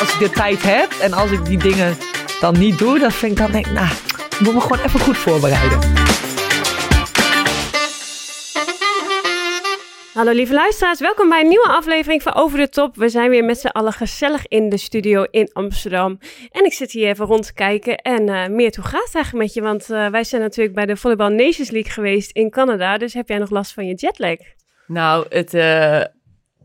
[0.00, 1.96] Als ik de tijd heb en als ik die dingen
[2.40, 3.88] dan niet doe, dan vind ik dan denk ik, nou,
[4.30, 5.78] ik moet me gewoon even goed voorbereiden.
[10.16, 12.96] Hallo lieve luisteraars, welkom bij een nieuwe aflevering van Over de Top.
[12.96, 16.18] We zijn weer met z'n allen gezellig in de studio in Amsterdam.
[16.50, 19.44] En ik zit hier even rond te kijken en uh, meer hoe gaat het eigenlijk
[19.44, 19.62] met je?
[19.62, 22.98] Want uh, wij zijn natuurlijk bij de Volleyball Nations League geweest in Canada.
[22.98, 24.36] Dus heb jij nog last van je jetlag?
[24.86, 26.00] Nou, het, uh,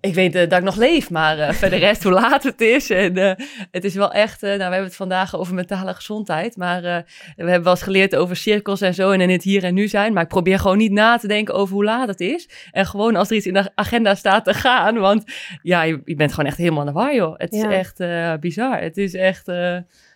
[0.01, 2.89] ik weet uh, dat ik nog leef, maar uh, verder rest hoe laat het is.
[2.89, 3.31] En uh,
[3.71, 7.03] het is wel echt, nou we hebben het vandaag over mentale gezondheid, maar we
[7.35, 10.13] hebben wel eens geleerd over cirkels en zo en in het hier en nu zijn.
[10.13, 12.49] Maar ik probeer gewoon niet na te denken over hoe laat het is.
[12.71, 15.23] En gewoon als er iets in de agenda staat te gaan, want
[15.61, 17.33] ja, je, je bent gewoon echt helemaal naar war joh.
[17.37, 17.69] Het ja.
[17.69, 18.03] is echt
[18.39, 18.81] bizar.
[18.81, 19.51] Het is echt,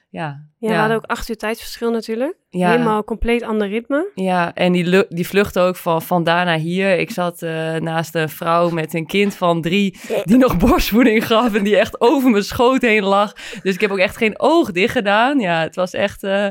[0.09, 0.45] ja.
[0.66, 2.35] Ja, ja, we hadden ook acht uur tijdsverschil natuurlijk.
[2.49, 2.69] Ja.
[2.69, 4.11] Helemaal compleet ander ritme.
[4.16, 6.99] Ja, en die, die vlucht ook van, van daar naar hier.
[6.99, 11.53] Ik zat uh, naast een vrouw met een kind van drie die nog borstvoeding gaf
[11.53, 13.33] en die echt over mijn schoot heen lag.
[13.63, 15.39] Dus ik heb ook echt geen oog dicht gedaan.
[15.39, 16.47] Ja, het was echt uh,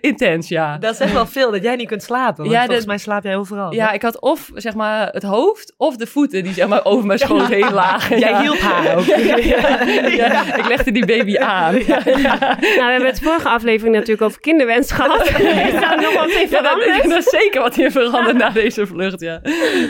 [0.00, 0.78] intens, ja.
[0.78, 2.36] Dat is echt wel veel, dat jij niet kunt slapen.
[2.36, 3.72] Want ja, volgens dat, mij slaap jij overal.
[3.72, 7.06] Ja, ik had of zeg maar het hoofd of de voeten die zeg maar over
[7.06, 8.18] mijn schoot heen lagen.
[8.18, 9.04] Jij hielp haar ook.
[10.24, 11.74] ja, ik legde die baby aan.
[11.74, 15.28] Nou, we hebben het vorige aflevering natuurlijk over kinderwens gehad.
[15.28, 16.96] Is daar nog wat in veranderd?
[16.96, 19.40] Ja, dat, is zeker wat hier veranderd na deze vlucht, ja.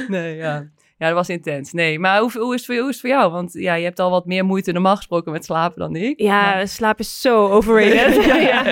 [0.08, 0.72] Nee, ja.
[0.98, 1.72] Ja, dat was intens.
[1.72, 3.32] Nee, maar hoe, hoe, is het voor, hoe is het voor jou?
[3.32, 6.20] Want ja, je hebt al wat meer moeite normaal gesproken met slapen dan ik.
[6.20, 6.68] Ja, maar...
[6.68, 8.24] slaap is zo overrated.
[8.34, 8.62] ja, ja.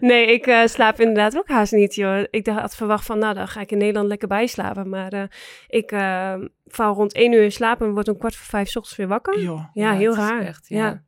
[0.00, 2.24] Nee, ik uh, slaap inderdaad ook haast niet, joh.
[2.30, 4.88] Ik had verwacht van, nou, dan ga ik in Nederland lekker bijslapen.
[4.88, 5.22] Maar uh,
[5.68, 6.34] ik uh,
[6.66, 9.40] val rond één uur in slaap en word om kwart voor vijf ochtends weer wakker.
[9.40, 10.40] Jo, ja, heel raar.
[10.40, 11.02] Echt, ja.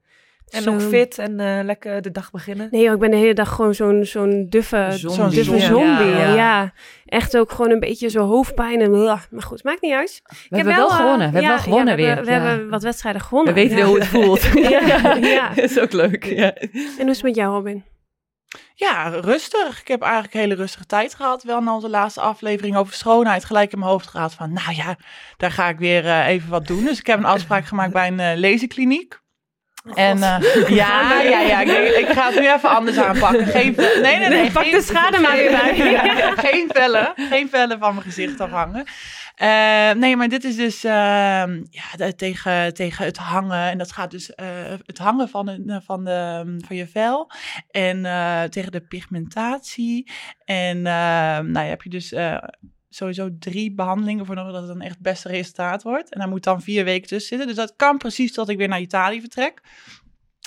[0.50, 0.72] En zo.
[0.72, 2.69] nog fit en uh, lekker de dag beginnen?
[2.70, 5.34] Nee, joh, ik ben de hele dag gewoon zo'n zo'n duffe zombie.
[5.34, 6.06] Duffe zombie.
[6.06, 6.34] Ja, ja.
[6.34, 6.72] ja,
[7.06, 8.81] echt ook gewoon een beetje zo hoofdpijn.
[8.81, 10.22] En, maar goed, maakt niet uit.
[10.25, 11.26] We ik hebben wel, wel gewonnen.
[11.26, 12.14] We hebben wel gewonnen we weer.
[12.14, 13.54] Hebben, we hebben wat wedstrijden gewonnen.
[13.54, 14.42] We weten hoe het voelt.
[14.70, 15.48] ja, ja.
[15.54, 16.25] Dat is ook leuk.
[16.25, 16.54] Ja.
[16.54, 17.84] En hoe is het met jou, Robin?
[18.75, 19.81] Ja, rustig.
[19.81, 21.42] Ik heb eigenlijk een hele rustige tijd gehad.
[21.42, 24.53] Wel na onze laatste aflevering over schoonheid gelijk in mijn hoofd gehad van...
[24.53, 24.97] nou ja,
[25.37, 26.84] daar ga ik weer uh, even wat doen.
[26.84, 29.20] Dus ik heb een afspraak gemaakt bij een uh, laserkliniek.
[29.94, 33.46] En uh, ja, ja, ja, ik, ik, ga het nu even anders aanpakken.
[33.56, 34.28] Geen, nee, nee, nee.
[34.28, 35.76] nee pak geen, de schade maar weer bij.
[35.90, 38.84] Ja, geen vellen, geen vellen van mijn gezicht afhangen.
[39.42, 40.92] Uh, nee, maar dit is dus uh,
[41.70, 43.70] ja, de, tegen, tegen het hangen.
[43.70, 44.46] En dat gaat dus uh,
[44.86, 47.30] het hangen van, de, van, de, van je vel.
[47.70, 48.02] En
[48.50, 50.10] tegen de pigmentatie.
[50.44, 52.14] En nou ja, heb je dus
[52.88, 56.12] sowieso drie behandelingen voor nodig dat het dan echt beste resultaat wordt.
[56.12, 57.47] En daar moet dan vier weken tussen zitten.
[57.47, 59.62] Dus dat kan precies tot ik weer naar Italië vertrek.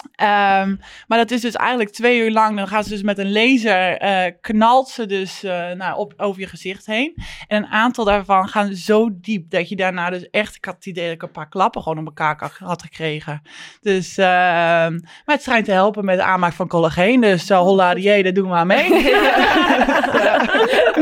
[0.02, 2.58] Um, maar dat is dus eigenlijk twee uur lang.
[2.58, 6.42] Dan gaan ze dus met een laser, uh, knalt ze dus uh, nou, op, over
[6.42, 7.16] je gezicht heen.
[7.48, 10.56] En een aantal daarvan gaan zo diep dat je daarna dus echt...
[10.56, 13.42] Ik had het idee dat ik een paar klappen gewoon op elkaar had gekregen.
[13.82, 17.22] Dus, uh, maar het schijnt te helpen met de aanmaak van collageen.
[17.22, 18.90] Dus uh, holla die, daar doen we maar mee.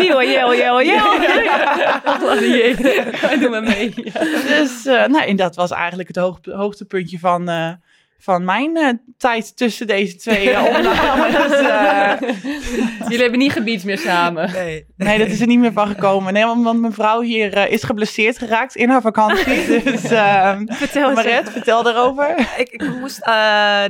[0.04, 1.12] Nieuwe jel, jel, jel.
[2.04, 3.94] Holla die, doen maar mee.
[4.48, 7.50] Dus nou, en dat was eigenlijk het hoog, hoogtepuntje van
[8.22, 11.52] van mijn uh, tijd tussen deze twee uh, opnames.
[11.52, 12.14] uh,
[13.10, 14.52] Jullie hebben niet gebied meer samen.
[14.52, 14.86] Nee.
[14.98, 16.34] nee, dat is er niet meer van gekomen.
[16.34, 19.84] Nee, want, want mijn vrouw hier is geblesseerd geraakt in haar vakantie.
[19.90, 20.02] Dus
[20.78, 22.40] vertel Maret, vertel daarover.
[22.58, 23.26] Ik, ik moest,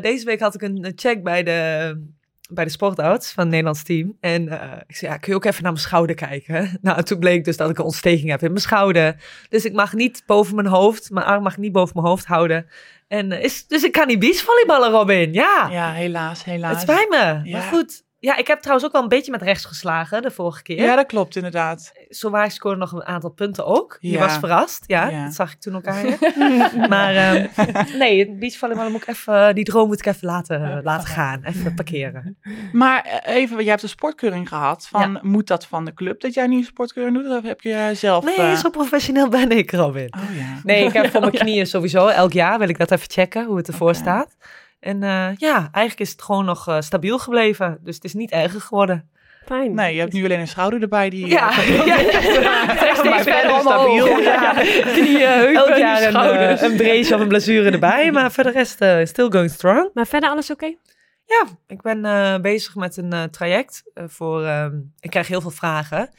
[0.02, 2.18] deze week had ik een check bij de
[2.50, 4.18] bij de sportarts van het Nederlands team.
[4.20, 6.78] En uh, ik zei, ja, kun je ook even naar mijn schouder kijken?
[6.82, 9.16] Nou, toen bleek dus dat ik een ontsteking heb in mijn schouder.
[9.50, 12.66] Dus ik mag niet boven mijn hoofd, mijn arm mag niet boven mijn hoofd houden.
[13.10, 15.34] En uh, is, dus ik kan niet beachvolleyballen, Robin.
[15.34, 15.68] Ja.
[15.72, 16.72] Ja, helaas, helaas.
[16.72, 17.42] Het spijt me.
[17.44, 17.58] Ja.
[17.58, 20.62] Maar goed, ja, ik heb trouwens ook wel een beetje met rechts geslagen de vorige
[20.62, 20.84] keer.
[20.84, 21.92] Ja, dat klopt inderdaad.
[22.10, 23.98] Zo waar ik scoorde nog een aantal punten ook.
[24.00, 25.24] Je was verrast, ja, ja.
[25.24, 26.86] Dat zag ik toen ook aan je.
[26.90, 27.50] maar um,
[27.98, 31.44] nee, het beachvolleybal moet ik even, die droom moet ik even laten, laten gaan.
[31.44, 32.38] Even parkeren.
[32.72, 34.88] Maar even, jij hebt een sportkeuring gehad.
[34.88, 35.20] Van.
[35.22, 37.38] Moet dat van de club dat jij nu een sportkeuring doet?
[37.38, 38.24] Of heb je zelf...
[38.24, 38.56] Nee, uh...
[38.56, 40.14] zo professioneel ben ik, Robin.
[40.18, 40.60] Oh, ja.
[40.64, 42.08] Nee, ik heb voor mijn knieën sowieso.
[42.08, 44.02] Elk jaar wil ik dat even checken, hoe het ervoor okay.
[44.02, 44.38] staat.
[44.80, 47.78] En uh, ja, eigenlijk is het gewoon nog uh, stabiel gebleven.
[47.84, 49.10] Dus het is niet erger geworden.
[49.46, 49.74] Fijn.
[49.74, 51.28] Nee, je hebt nu alleen een schouder erbij die...
[51.28, 51.98] Ja, eh, ja.
[52.94, 53.62] Verder verder omhoog.
[53.62, 54.20] stabiel.
[54.20, 54.54] Ja.
[54.94, 56.62] Knieën, heupen, Elk jaar een, schouders.
[56.62, 59.90] eh, een brace of een blessure erbij, maar voor de rest eh, still going strong.
[59.94, 60.76] Maar verder alles oké?
[61.26, 64.44] Ja, ik ben eh, bezig met een eh, traject eh, voor.
[64.46, 66.10] ehm, ik krijg heel veel vragen.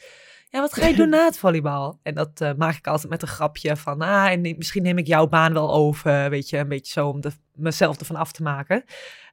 [0.51, 1.99] Ja, wat ga je doen na het volleybal?
[2.03, 5.07] En dat eh, maak ik altijd met een grapje van, ah, en misschien neem ik
[5.07, 8.43] jouw baan wel over, weet je, een beetje zo om de, mezelf ervan af te
[8.43, 8.83] maken.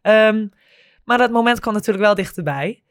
[0.02, 0.46] Ehm,
[1.04, 2.82] maar dat moment kwam natuurlijk wel dichterbij.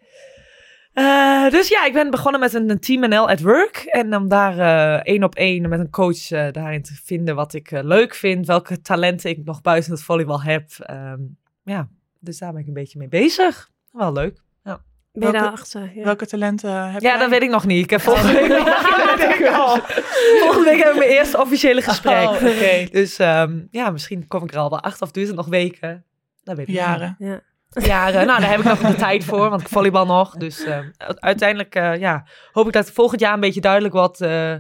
[0.94, 3.78] Eh, dus ja, ik ben begonnen met een, een Team NL at Work.
[3.78, 7.72] En om daar eh, één op één met een coach daarin te vinden wat ik
[7.72, 8.46] leuk vind.
[8.46, 10.70] Welke talenten ik nog buiten het volleybal heb.
[10.80, 11.20] Ehm,
[11.64, 11.90] ja,
[12.20, 13.70] dus daar ben ik een beetje mee bezig.
[13.92, 14.46] Wel leuk.
[15.20, 15.92] Ben je Welke- daarachter?
[15.96, 16.04] Ja.
[16.04, 17.18] Welke talenten heb Ja, jij?
[17.20, 17.84] dat weet ik nog niet.
[17.84, 18.48] Ik heb volgende week,
[20.44, 22.28] volgende heb ik mijn eerste officiële gesprek.
[22.30, 22.88] Oh, oké.
[23.00, 26.06] Dus ehm, ja, misschien kom ik er al wel acht of duurt het nog weken.
[26.44, 27.16] Dat weet ik Jaren.
[27.20, 27.42] Ja.
[27.70, 28.26] Jaren.
[28.28, 30.36] Nou, daar heb ik nog de tijd voor, want ik volleybal nog.
[30.36, 34.54] Dus ehm, uiteindelijk eh, ja, hoop ik dat volgend jaar een beetje duidelijk wordt eh,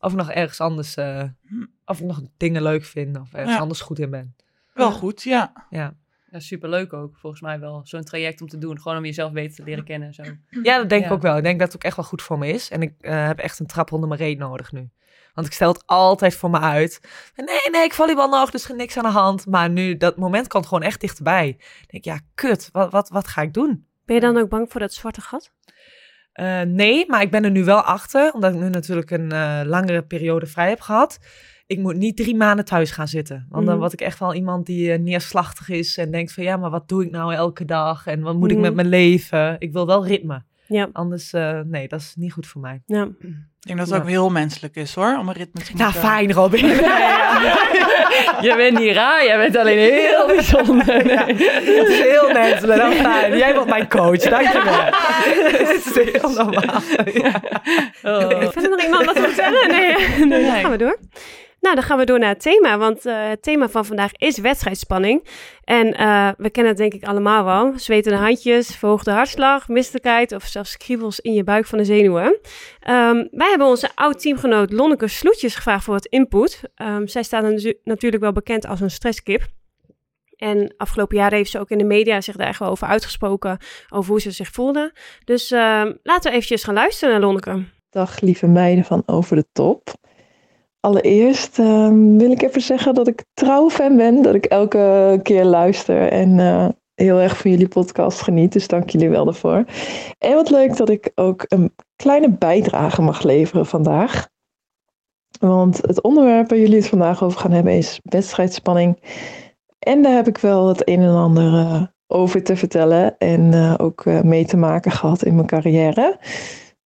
[0.00, 1.22] of ik nog ergens anders, eh,
[1.84, 3.60] of ik nog dingen leuk vind of ergens Ja.
[3.60, 4.36] anders goed in ben.
[4.74, 5.52] Wel goed, ja.
[5.70, 5.92] Ja,
[6.30, 7.80] Ja, superleuk ook, volgens mij wel.
[7.84, 8.80] Zo'n traject om te doen.
[8.80, 10.22] Gewoon om jezelf beter te leren kennen en zo.
[10.62, 11.36] ja dat denk ik ook wel.
[11.36, 12.70] Ik denk dat het ook echt wel goed voor me is.
[12.70, 14.90] En ik eh, heb echt een trap onder mijn reet nodig nu.
[15.34, 17.00] Want ik stel het altijd voor me uit.
[17.36, 19.46] Nee, nee, ik volleybal nog, dus niks aan de hand.
[19.46, 21.48] Maar nu, dat moment komt gewoon echt dichterbij.
[21.48, 23.86] Ik denk, ja, kut, wat, wat, wat ga ik doen?
[24.04, 25.52] Ben je dan ook bang voor dat zwarte gat?
[26.32, 29.60] Eh, nee, maar ik ben er nu wel achter, omdat ik nu natuurlijk een eh,
[29.64, 31.18] langere periode vrij heb gehad.
[31.66, 33.46] Ik moet niet drie maanden thuis gaan zitten.
[33.50, 33.80] Want dan Mhm.
[33.82, 36.88] word ik echt wel iemand die eh, neerslachtig is en denkt van ja, maar wat
[36.88, 38.06] doe ik nou elke dag?
[38.06, 38.64] En wat moet ik Mhm.
[38.66, 39.56] met mijn leven?
[39.58, 40.42] Ik wil wel ritme.
[40.68, 40.88] Ja.
[40.92, 42.82] Anders, eh, nee, dat is niet goed voor mij.
[42.86, 43.02] ja.
[43.60, 46.00] Ik denk dat het ook heel menselijk is hoor, om een ritme te Nou, moeten...
[46.10, 46.66] fijn Robin.
[48.46, 50.86] Je bent niet raar, jij bent alleen heel bijzonder.
[51.04, 51.16] Nee.
[51.34, 52.78] Het is heel menselijk.
[52.82, 53.36] Nou, fijn.
[53.36, 54.74] Jij wordt mijn coach, dankjewel.
[54.84, 56.80] Het is heel normaal.
[57.12, 57.42] Ja.
[58.02, 58.50] Oh.
[58.50, 59.68] Verder nog iemand wat wil zeggen?
[59.70, 59.94] Nee,
[60.26, 60.98] nee, dan gaan we door.
[61.66, 64.38] Nou, dan gaan we door naar het thema, want eh, het thema van vandaag is
[64.38, 65.28] wedstrijdspanning.
[65.64, 67.72] En eh, we kennen het denk ik allemaal wel.
[67.76, 72.38] Zwetende handjes, verhoogde hartslag, misselijkheid of zelfs kriebels in je buik van de zenuwen.
[72.80, 76.62] Ehm, wij hebben onze oud-teamgenoot Lonneke Sloetjes gevraagd voor wat input.
[76.74, 79.42] Ehm, zij staat natu- natuurlijk wel bekend als een stresskip.
[80.36, 83.58] En afgelopen jaren heeft ze ook in de media zich daar echt wel over uitgesproken,
[83.88, 84.92] over hoe ze zich voelde.
[85.24, 87.64] Dus ehm, laten we eventjes gaan luisteren naar Lonneke.
[87.90, 89.94] Dag lieve meiden van Over de Top.
[90.86, 95.44] Allereerst ehm, wil ik even zeggen dat ik trouw fan ben, dat ik elke keer
[95.44, 98.52] luister en eh, heel erg van jullie podcast geniet.
[98.52, 99.64] Dus dank jullie wel daarvoor.
[100.18, 104.28] En wat leuk dat ik ook een kleine bijdrage mag leveren vandaag.
[105.40, 108.98] Want het onderwerp waar jullie het vandaag over gaan hebben is wedstrijdspanning.
[109.78, 113.74] En daar heb ik wel het een en ander eh, over te vertellen en eh,
[113.76, 116.18] ook mee te maken gehad in mijn carrière.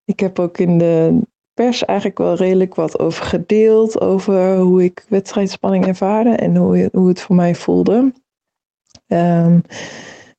[0.05, 1.21] Ik heb ook in de
[1.61, 4.01] pers eigenlijk wel redelijk wat over gedeeld.
[4.01, 8.13] Over hoe ik wedstrijdspanning ervaarde en hoe, hoe het voor mij voelde.
[9.07, 9.61] Ehm,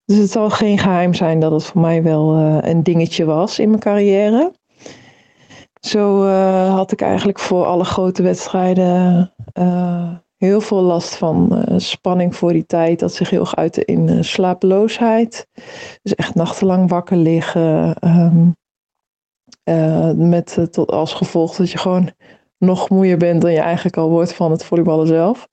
[0.05, 3.59] dus het zal geen geheim zijn dat het voor mij wel eh, een dingetje was
[3.59, 4.53] in mijn carrière.
[5.79, 12.35] Zo eh, had ik eigenlijk voor alle grote wedstrijden eh, heel veel last van spanning
[12.35, 12.99] voor die tijd.
[12.99, 15.47] Dat zich heel erg uitte in slapeloosheid.
[16.01, 17.95] Dus echt nachtenlang wakker liggen.
[17.99, 18.49] ehm,
[19.63, 22.11] eh, met eh, tot als gevolg dat je gewoon
[22.57, 25.47] nog moeier bent dan je eigenlijk al wordt van het volleyballen zelf.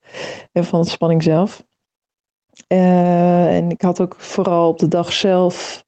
[0.52, 1.66] En van het spanning zelf.
[2.66, 5.86] Eh, en ik had ook vooral op de dag zelf.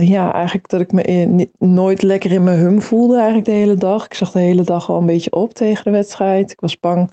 [0.00, 4.04] ja, eigenlijk dat ik me nooit lekker in mijn hum voelde eigenlijk de hele dag.
[4.04, 6.50] Ik zag de hele dag al een beetje op tegen de wedstrijd.
[6.50, 7.12] Ik was bang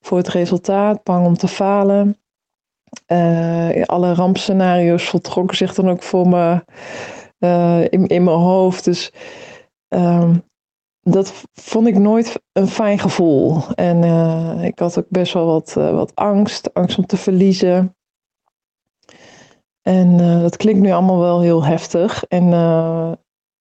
[0.00, 2.16] voor het resultaat, bang om te falen.
[3.86, 6.62] Alle rampscenario's voltrokken zich dan ook voor me
[7.42, 8.84] eh, in, in mijn hoofd.
[8.84, 9.12] Dus
[9.88, 10.38] ehm,
[11.00, 13.62] dat vond ik nooit een fijn gevoel.
[13.74, 17.96] En eh, ik had ook best wel wat, eh, wat angst, angst om te verliezen.
[19.82, 22.24] En dat klinkt nu allemaal wel heel heftig.
[22.24, 22.50] En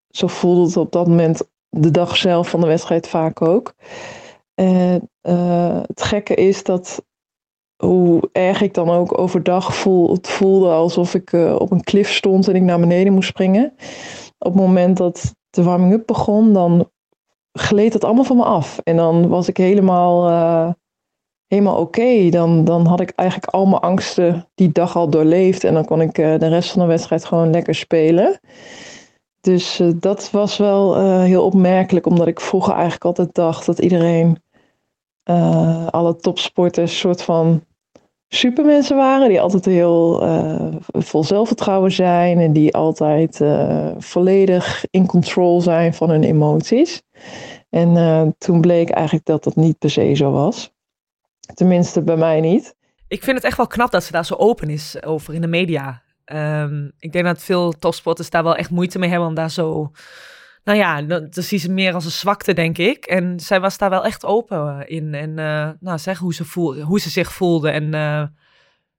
[0.09, 3.73] zo voelde het op dat moment de dag zelf van de wedstrijd vaak ook.
[4.53, 5.09] En
[5.87, 7.03] het gekke is dat
[7.85, 12.11] hoe erg ik dan ook overdag voel, het voelde alsof ik eh, op een klif
[12.11, 13.73] stond en ik naar beneden moest springen.
[14.37, 16.89] Op het moment dat de warming-up begon, dan
[17.51, 18.79] gleed het allemaal van me af.
[18.83, 20.73] En dan was ik helemaal, eh,
[21.47, 22.29] helemaal oké.
[22.29, 25.63] Dan, dan had ik eigenlijk al mijn angsten die dag al doorleefd.
[25.63, 28.39] En dan kon ik eh, de rest van de wedstrijd gewoon lekker spelen.
[29.39, 34.43] Dus dat was wel heel opmerkelijk, omdat ik vroeger eigenlijk altijd dacht dat iedereen,
[35.89, 37.63] alle topsporters, soort van
[38.33, 39.29] supermensen waren.
[39.29, 42.39] Die altijd heel eh, vol zelfvertrouwen zijn.
[42.39, 47.01] En die altijd eh, volledig in control zijn van hun emoties.
[47.69, 50.73] En eh, toen bleek eigenlijk dat dat niet per se zo was.
[51.53, 52.75] Tenminste, bij mij niet.
[53.07, 55.47] Ik vind het echt wel knap dat ze daar zo open is over in de
[55.47, 56.01] media.
[56.25, 59.91] Ehm, ik denk dat veel topsporters daar wel echt moeite mee hebben om daar zo...
[60.63, 63.05] Nou ja, dat, dat zien ze meer als een zwakte, denk ik.
[63.05, 65.13] En zij was daar wel echt open in.
[65.13, 67.69] En uh, nou, zeg hoe ze, voel, hoe ze zich voelde.
[67.69, 68.23] En uh,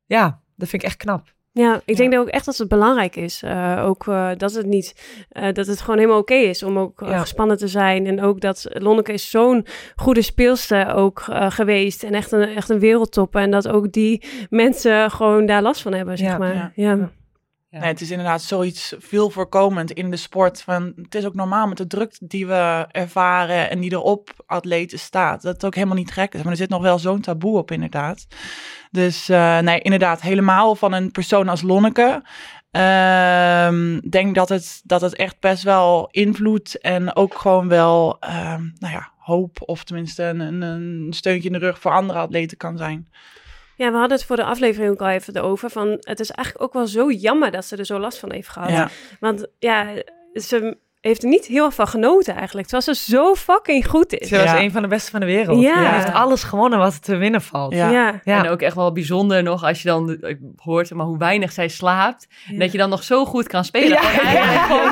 [0.06, 1.32] ja, dat vind ik echt knap.
[1.54, 3.42] Ja, ik denk ook echt dat het belangrijk is.
[3.42, 6.78] Uh, ook uh, dat het niet, uh, dat het gewoon helemaal oké okay is om
[6.78, 7.18] ook ja.
[7.18, 8.06] gespannen te zijn.
[8.06, 9.66] En ook dat Lonneke is zo'n
[9.96, 12.02] goede speelster ook geweest.
[12.02, 13.36] En echt een, echt een wereldtop.
[13.36, 16.72] En dat ook die mensen gewoon daar last van hebben, zeg Ja, maar.
[16.74, 17.10] ja.
[17.80, 20.62] Nee, het is inderdaad zoiets veel voorkomend in de sport.
[20.62, 24.30] Van, het is ook normaal met de druk die we ervaren en die er op
[24.46, 25.42] atleten staat.
[25.42, 26.42] Dat het ook helemaal niet gek is.
[26.42, 28.26] Maar er zit nog wel zo'n taboe op, inderdaad.
[28.90, 32.22] Dus uh, nee, inderdaad, helemaal van een persoon als Lonneke.
[32.72, 38.56] Uh, denk dat het, dat het echt best wel invloed en ook gewoon wel, uh,
[38.78, 42.76] nou ja, hoop of tenminste een, een steuntje in de rug voor andere atleten kan
[42.76, 43.08] zijn.
[43.76, 45.70] Ja, we hadden het voor de aflevering ook al even over.
[45.70, 48.48] Van, het is eigenlijk ook wel zo jammer dat ze er zo last van heeft
[48.48, 48.70] gehad.
[48.70, 48.88] Ja.
[49.20, 49.86] Want ja,
[50.34, 52.68] ze heeft er niet heel erg van genoten eigenlijk.
[52.68, 54.28] Terwijl ze zo fucking goed is.
[54.28, 54.60] Ze was Ja.
[54.60, 55.60] een van de beste van de wereld.
[55.60, 55.74] Ja.
[55.88, 57.74] Ze heeft alles gewonnen wat er te winnen valt.
[57.74, 57.90] Ja.
[57.90, 58.20] ja.
[58.24, 58.44] Ja.
[58.44, 60.18] En ook echt wel bijzonder nog als je dan
[60.56, 62.26] hoort maar hoe weinig zij slaapt.
[62.48, 62.58] Ja.
[62.58, 63.98] Dat je dan nog zo goed kan spelen.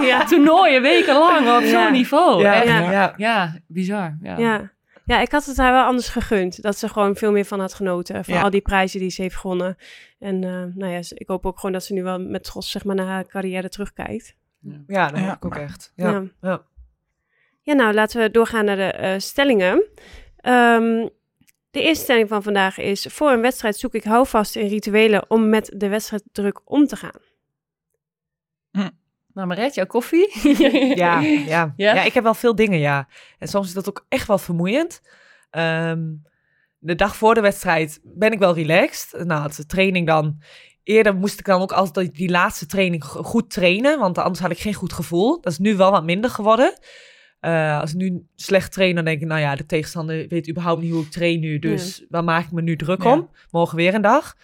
[0.06, 0.24] Ja.
[0.24, 1.68] Toernooien wekenlang op Ja.
[1.82, 2.42] zo'n niveau.
[2.42, 2.64] Ja, Echt.
[2.66, 2.80] ja.
[2.80, 2.90] Ja.
[2.92, 3.14] ja.
[3.16, 4.16] Ja, bizar.
[4.22, 4.70] Ja.
[5.10, 5.20] Ja.
[5.20, 6.62] ik had het haar wel anders gegund.
[6.62, 8.24] Dat ze gewoon veel meer van had genoten.
[8.24, 8.42] Van Ja.
[8.42, 9.76] al die prijzen die ze heeft gewonnen.
[10.18, 12.84] En eh, nou ja, ik hoop ook gewoon dat ze nu wel met trots zeg
[12.84, 14.34] maar, naar haar carrière terugkijkt.
[14.86, 15.26] Ja, dat Ja.
[15.26, 15.92] hoop ik ook echt.
[15.96, 16.10] Ja.
[16.10, 16.24] Ja.
[16.40, 16.62] Ja.
[17.62, 19.82] Ja, nou laten we doorgaan naar de eh, stellingen.
[20.36, 21.08] Ehm,
[21.70, 25.48] de eerste stelling van vandaag is: Voor een wedstrijd zoek ik houvast in rituelen om
[25.48, 27.20] met de wedstrijddruk om te gaan.
[29.34, 30.28] Nou, Maret, jouw koffie?
[30.96, 31.72] Ja, ja.
[31.76, 31.94] Ja?
[31.94, 33.08] ja, ik heb wel veel dingen, ja.
[33.38, 35.00] En soms is dat ook echt wel vermoeiend.
[35.50, 36.02] Ehm,
[36.78, 39.24] de dag voor de wedstrijd ben ik wel relaxed.
[39.24, 40.42] Nou, de training dan.
[40.82, 44.50] Eerder moest ik dan ook altijd die laatste training go- goed trainen, want anders had
[44.50, 45.40] ik geen goed gevoel.
[45.40, 46.78] Dat is nu wel wat minder geworden.
[47.40, 50.82] Eh, als ik nu slecht train, dan denk ik, nou ja, de tegenstander weet überhaupt
[50.82, 51.58] niet hoe ik train nu.
[51.58, 53.12] Dus waar maak ik me nu druk Ja.
[53.12, 53.30] om?
[53.50, 54.36] Morgen weer een dag.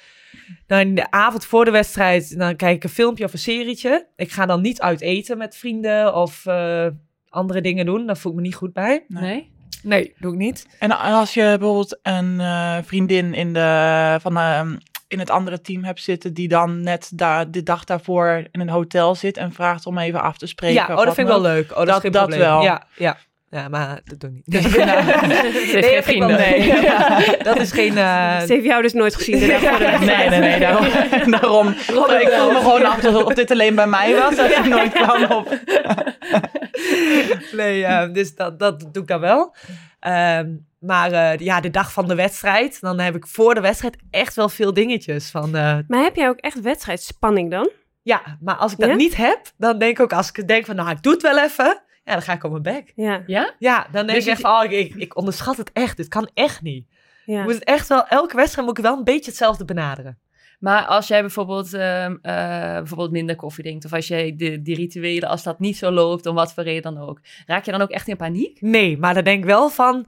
[0.66, 4.06] Dan in de avond voor de wedstrijd, dan kijk ik een filmpje of een serietje.
[4.16, 6.86] Ik ga dan niet uit eten met vrienden of eh,
[7.28, 8.06] andere dingen doen.
[8.06, 9.04] Daar voel ik me niet goed bij.
[9.08, 9.54] Nee?
[9.82, 10.66] Nee, doe ik niet.
[10.78, 14.60] En als je bijvoorbeeld een eh, vriendin in, de, van, eh,
[15.08, 18.68] in het andere team hebt zitten, die dan net daar, de dag daarvoor in een
[18.68, 20.74] hotel zit en vraagt om even af te spreken.
[20.74, 21.70] Ja, oh, dat vind ik dan wel leuk.
[21.70, 22.48] Oh, dat, Dat- is geen dat probleem.
[22.48, 22.62] wel.
[22.62, 23.16] Ja, ja.
[23.50, 24.62] Ja, maar dat doe ik niet.
[25.70, 26.26] Ze heeft geen.
[26.26, 27.98] Nee, Ja, dat is geen...
[27.98, 29.38] eh, Ze heeft jou dus nooit gezien.
[29.38, 30.30] de dag voor de wedstrijd.
[30.30, 30.86] Nee, nee, nee, daarom.
[31.40, 34.92] daarom ik voel me gewoon af of dit alleen bij mij was, dat ik nooit
[34.92, 35.58] kwam op.
[37.52, 39.54] nee, eh, dus dat, dat doe ik dan wel.
[40.00, 40.48] Ehm,
[40.80, 44.34] maar eh, ja, de dag van de wedstrijd, dan heb ik voor de wedstrijd echt
[44.34, 45.30] wel veel dingetjes.
[45.30, 47.70] Van, eh, Maar heb jij ook echt wedstrijdspanning dan?
[48.02, 48.94] ja, maar als ik dat Ja?
[48.94, 51.38] niet heb, dan denk ik ook, als ik denk van, nou, ik doe het wel
[51.38, 52.92] even, ja, dan ga ik op mijn bek.
[52.94, 53.54] Ja, Ja?
[53.58, 55.96] Ja, dan denk Dus ik echt van, oh, ik, onderschat het echt.
[55.96, 56.86] Dit kan echt niet.
[57.24, 57.42] ja.
[57.42, 60.18] Moet het echt wel, elke wedstrijd moet ik wel een beetje hetzelfde benaderen.
[60.58, 64.76] Maar als jij bijvoorbeeld, ehm, eh, bijvoorbeeld minder koffie drinkt, of als jij de, die
[64.76, 67.80] rituelen, als dat niet zo loopt, om wat voor reden dan ook, raak je dan
[67.80, 68.60] ook echt in paniek?
[68.60, 70.06] Nee, maar dan denk ik wel van,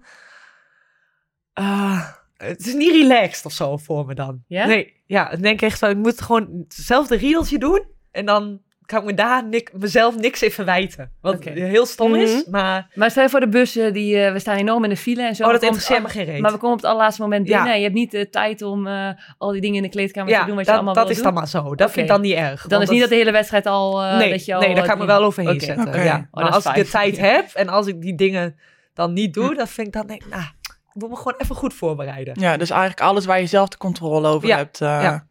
[1.52, 4.42] ah, het is niet relaxed of zo voor me dan.
[4.46, 4.66] Ja?
[4.66, 8.60] Nee, ja, dan denk ik echt van, ik moet gewoon hetzelfde riedeltje doen en dan
[8.88, 11.10] kan ik me daar nik, mezelf niks in verwijten.
[11.20, 12.50] Wat heel stom is, Mhm.
[12.50, 15.22] maar Maar stel je voor de bussen, die, eh, we staan enorm in de file
[15.26, 15.44] en zo.
[15.44, 16.40] oh, dat interesseert me geen reet.
[16.40, 17.54] Maar we komen op het allerlaatste moment Ja.
[17.54, 20.32] binnen en je hebt niet de tijd om eh, al die dingen in de kleedkamer
[20.32, 21.26] ja, te doen wat je dat, allemaal dat wil is doen.
[21.32, 21.74] dan maar zo.
[21.74, 22.66] Dat vind ik dan niet erg.
[22.66, 24.02] Dan is niet dat de hele wedstrijd al...
[24.02, 26.02] eh, nee, dat je al nee, daar kan ik me wel overheen zetten.
[26.04, 26.28] Ja.
[26.30, 27.12] Oh, maar als is ik de fijn.
[27.14, 28.56] tijd heb en als ik die dingen
[28.94, 31.54] dan niet doe, dan vind ik dan, denk ik, nou, ik moet me gewoon even
[31.56, 32.34] goed voorbereiden.
[32.40, 34.80] Ja, dus eigenlijk alles waar je zelf de controle over Ja, hebt.
[34.80, 35.26] eh, ja.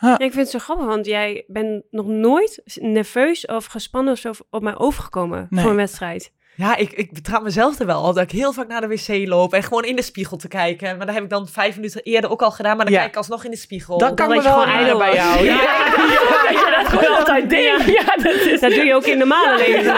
[0.00, 4.18] Ja, ik vind het zo grappig, want jij bent nog nooit nerveus of gespannen of
[4.18, 5.62] zo op mij overgekomen Nee.
[5.62, 6.32] voor een wedstrijd.
[6.56, 9.28] Ja, ik, ik betrap mezelf er wel al dat ik heel vaak naar de wc
[9.28, 10.96] loop en gewoon in de spiegel te kijken.
[10.96, 13.00] Maar dat heb ik dan vijf minuten eerder ook al gedaan, maar dan Ja.
[13.00, 13.98] kijk ik alsnog in de spiegel.
[13.98, 15.44] Dat kan je wel gewoon gewoon ijdel bij jou.
[15.44, 15.52] Ja.
[15.52, 15.94] Ja.
[16.48, 17.84] dat je dat gewoon altijd deed.
[17.98, 18.60] Ja, dat is...
[18.60, 19.96] Dat doe je ook in normale leven.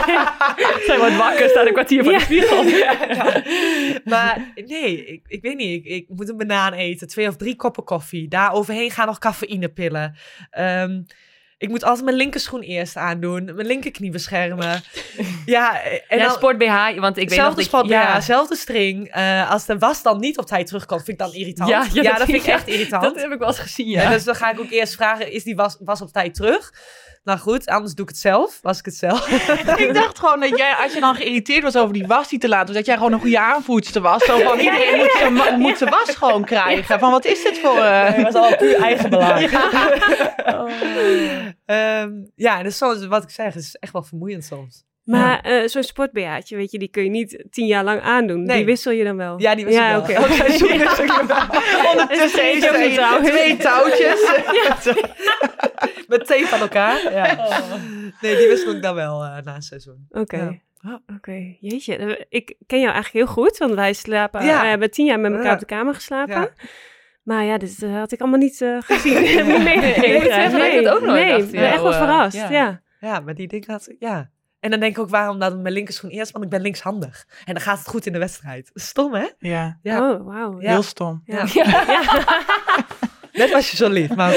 [0.86, 2.18] Zij wordt wakker, staat een kwartier voor Ja.
[2.18, 2.62] de spiegel.
[4.04, 5.84] Maar nee, ik, ik weet niet.
[5.84, 8.28] Ik, ik moet een banaan eten, twee of drie koppen koffie.
[8.28, 10.16] Daar overheen gaan nog cafeïnepillen.
[10.50, 11.02] Ehm
[11.58, 13.44] Ik moet altijd mijn linkerschoen eerst aandoen.
[13.44, 14.82] Mijn linkerknie beschermen.
[15.46, 16.34] ja, en ja, dan...
[16.34, 17.62] sport BH, want ik weet nog
[18.22, 19.08] Zelfde ja, string.
[19.08, 21.68] Eh, als de was dan niet op tijd terugkomt, vind ik dan irritant.
[21.68, 23.02] Ja, ja, dat dat vind ik echt irritant.
[23.02, 24.02] dat heb ik wel eens gezien, ja.
[24.02, 26.72] En dus dan ga ik ook eerst vragen, is die was, was op tijd terug?
[27.24, 28.58] Nou goed, anders doe ik het zelf.
[28.62, 29.28] Was ik het zelf.
[29.86, 32.48] Ik dacht gewoon dat jij, als je dan geïrriteerd was over die was die te
[32.48, 34.24] laat was, dat jij gewoon een goede aanvoerster was.
[34.24, 36.98] Zo van, iedereen moet zijn, ma- moet zijn was gewoon krijgen.
[36.98, 37.76] Van, wat is dit voor...
[37.78, 39.50] eh, Het was al puur eigen belang.
[41.66, 44.84] Ehm, ja, dus soms, wat ik zeg, is echt wel vermoeiend soms.
[45.04, 48.42] Maar eh, zo'n sportbehaatje, weet je, die kun je niet tien jaar lang aandoen.
[48.42, 48.56] Nee.
[48.56, 49.40] Die wissel je dan wel.
[49.40, 50.06] Ja, die was ja, wel.
[50.46, 50.68] wissel.
[51.90, 53.28] Ondertussen het niet trouwens?
[53.30, 54.30] twee touwtjes.
[56.08, 57.12] Met tape aan elkaar.
[57.12, 57.46] Ja.
[58.20, 60.06] Nee, die wissel ik dan wel eh, na een seizoen.
[60.10, 60.36] Oké.
[60.82, 61.00] Ja.
[61.16, 61.96] Oké, jeetje.
[61.96, 64.60] Eh, Ik ken jou eigenlijk heel goed, want wij slapen, Ja.
[64.60, 65.52] we hebben tien jaar met elkaar Ja.
[65.52, 66.34] op de kamer geslapen.
[66.34, 66.50] Ja.
[67.22, 69.22] Maar ja, dit had ik allemaal niet gezien.
[69.22, 70.58] Niet meegekregen.
[70.58, 72.36] Nee, ik het ook nooit nee, ik ben echt wel verrast.
[72.36, 72.50] ja.
[72.50, 72.82] Ja.
[73.00, 73.94] Ja, maar die ding had...
[73.98, 74.30] Ja.
[74.64, 76.32] En dan denk ik ook, waarom dan mijn linkerschoen eerst?
[76.32, 77.26] Want ik ben linkshandig.
[77.44, 78.70] En dan gaat het goed in de wedstrijd.
[78.74, 79.26] Stom, hè?
[79.38, 80.10] Ja, Ja.
[80.10, 80.60] Oh, wauw.
[80.60, 80.70] Ja.
[80.70, 81.22] heel stom.
[81.24, 81.44] Ja.
[83.32, 84.30] Net was je zo lief, maar.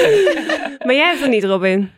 [0.84, 1.90] Maar jij hebt er niet, Robin.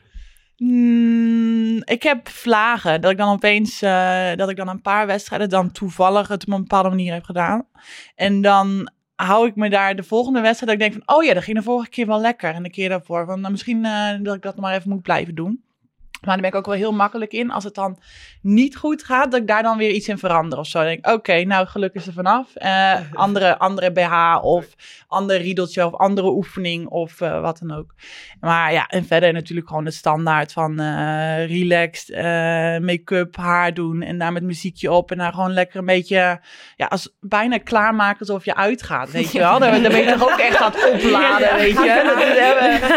[0.56, 5.48] Mm, ik heb vlagen dat ik dan opeens, eh, dat ik dan een paar wedstrijden
[5.48, 7.66] dan toevallig het op een bepaalde manier heb gedaan.
[8.14, 11.34] En dan hou ik me daar de volgende wedstrijd dat ik denk van, oh ja,
[11.34, 12.54] dat ging de vorige keer wel lekker.
[12.54, 15.34] En de keer daarvoor van, nou, misschien eh, dat ik dat maar even moet blijven
[15.34, 15.64] doen.
[16.20, 17.50] Maar daar ben ik ook wel heel makkelijk in.
[17.50, 17.98] Als het dan
[18.42, 20.78] niet goed gaat, dat ik daar dan weer iets in verander of zo.
[20.78, 22.54] Dan denk ik, oké, nou geluk is er vanaf.
[22.54, 24.66] Eh, andere, andere BH of
[25.08, 27.94] ander riedeltje of andere oefening of eh, wat dan ook.
[28.40, 32.08] Maar ja, en verder natuurlijk gewoon de standaard van eh, relaxed,
[32.82, 35.10] make-up, haar doen en daar met muziekje op.
[35.10, 36.40] En daar gewoon lekker een beetje,
[36.76, 39.58] ja, als bijna klaarmaken alsof je uitgaat, weet je wel.
[39.58, 42.02] Dan, dan ben je toch ook echt aan het opladen, weet je.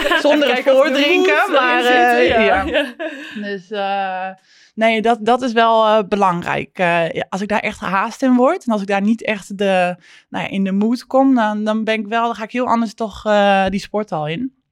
[0.09, 1.83] Dat zonder het voordrinken, maar
[2.23, 2.65] ja.
[3.41, 4.29] Dus eh,
[4.75, 6.79] nee, dat, dat is wel eh, belangrijk.
[6.79, 9.95] Eh, als ik daar echt haast in word en als ik daar niet echt de,
[10.29, 12.67] nou ja, in de mood kom, dan, dan ben ik wel, dan ga ik heel
[12.67, 13.21] anders toch
[13.69, 14.62] die sporthal in.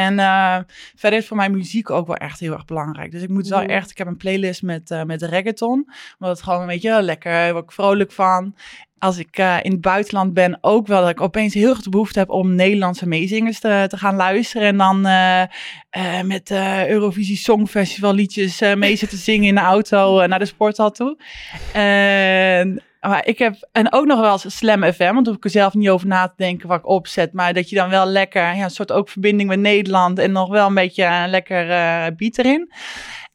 [0.00, 0.58] En eh,
[0.94, 3.10] verder is voor mij muziek ook wel echt heel erg belangrijk.
[3.10, 5.92] Dus ik moet wel echt, ik heb een playlist met, eh met reggaeton.
[6.18, 8.54] Omdat het gewoon, weet je, lekker, daar word ik vrolijk van.
[8.98, 11.90] Als ik eh, in het buitenland ben, ook wel dat ik opeens heel erg de
[11.90, 14.68] behoefte heb om Nederlandse meezingers te, te gaan luisteren.
[14.68, 16.50] En dan eh, eh, met
[16.88, 21.18] Eurovisie Songfestival liedjes mee zitten zingen in de auto naar de sporthal toe.
[21.72, 25.44] En, maar ik heb, en ook nog wel eens Slam FM, want daar hoef ik
[25.44, 27.32] er zelf niet over na te denken wat ik opzet.
[27.32, 30.48] Maar dat je dan wel lekker, ja, een soort ook verbinding met Nederland en nog
[30.48, 32.72] wel een beetje een lekker eh beat erin.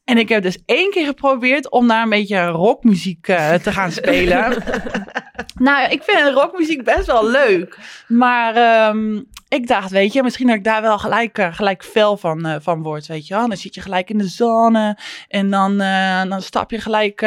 [0.06, 3.92] En ik heb dus één keer geprobeerd om daar een beetje rockmuziek eh, te gaan
[3.92, 4.62] spelen.
[5.58, 7.78] nou, ik vind rockmuziek best wel leuk.
[8.08, 12.16] Maar ehm, ik dacht, weet je, misschien dat ik daar wel gelijk, eh, gelijk fel
[12.16, 13.48] van, eh, van word, weet je wel.
[13.48, 17.20] Dan zit je gelijk in de zone en dan, eh, dan stap je gelijk,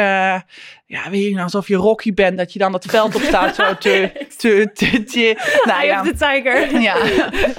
[0.86, 3.54] ja, weet je, alsof je Rocky bent, dat je dan dat veld op staat.
[3.54, 5.36] zo, tu, tu, tu, tu.
[5.64, 6.80] Nou ja, the Tiger.
[6.88, 6.96] ja,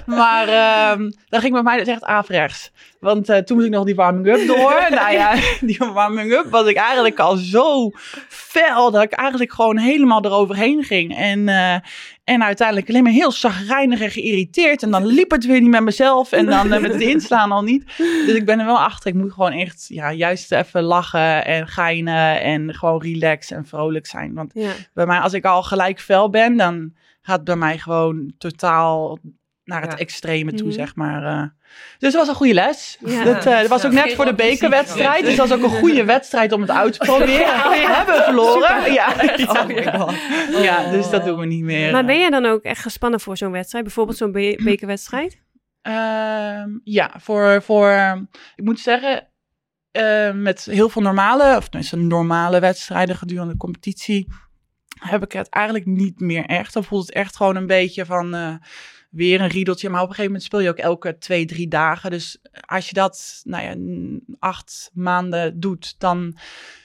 [0.06, 2.72] maar ehm dat ging bij mij dus echt averechts.
[3.00, 4.88] Want toen moest ik nog die warming-up door.
[5.00, 7.92] nou ja, die warming-up was ik eigenlijk al zo
[8.28, 11.18] fel dat ik eigenlijk gewoon helemaal eroverheen ging.
[11.18, 11.50] En,
[12.32, 14.84] en uiteindelijk alleen maar heel zagrijnig en geïrriteerd.
[14.84, 17.86] En dan liep het weer niet met mezelf en dan met het inslaan al niet.
[17.98, 19.10] Dus ik ben er wel achter.
[19.10, 24.06] Ik moet gewoon echt ja, juist even lachen en geinen en gewoon relaxen en vrolijk
[24.06, 24.34] zijn.
[24.34, 24.72] Want Ja.
[24.94, 29.18] bij mij, als ik al gelijk fel ben, dan gaat bij mij gewoon totaal
[29.72, 29.98] naar het Ja.
[29.98, 30.76] extreme toe, Mhm.
[30.76, 31.24] zeg maar.
[31.24, 31.42] eh.
[32.00, 32.98] Dus dat was een goede les.
[33.06, 33.24] Ja.
[33.24, 35.26] Dat, eh, dat was Ja, ook net voor de bekerwedstrijd.
[35.26, 37.70] Dus dat was ook een goede wedstrijd om het uit te proberen.
[37.70, 38.94] We hebben verloren.
[38.94, 39.08] Ja.
[39.48, 40.14] Oh my god.
[40.64, 41.92] ja, dus dat doen we niet meer.
[41.92, 43.84] Maar ben jij dan ook echt gespannen voor zo'n wedstrijd?
[43.84, 45.42] Bijvoorbeeld zo'n be- bekerwedstrijd?
[45.82, 47.92] Ehm, ja, voor, voor,
[48.56, 49.28] ik moet zeggen,
[49.92, 54.28] eh, met heel veel normale, of tenminste normale wedstrijden gedurende de competitie,
[55.00, 56.74] heb ik het eigenlijk niet meer echt.
[56.74, 58.54] Dan voelt het echt gewoon een beetje van eh,
[59.12, 59.90] weer een riedeltje.
[59.90, 62.12] Maar op een gegeven moment speel je ook elke twee, drie dagen.
[62.12, 63.76] Dus als je dat, nou ja,
[64.40, 66.38] acht maanden doet, dan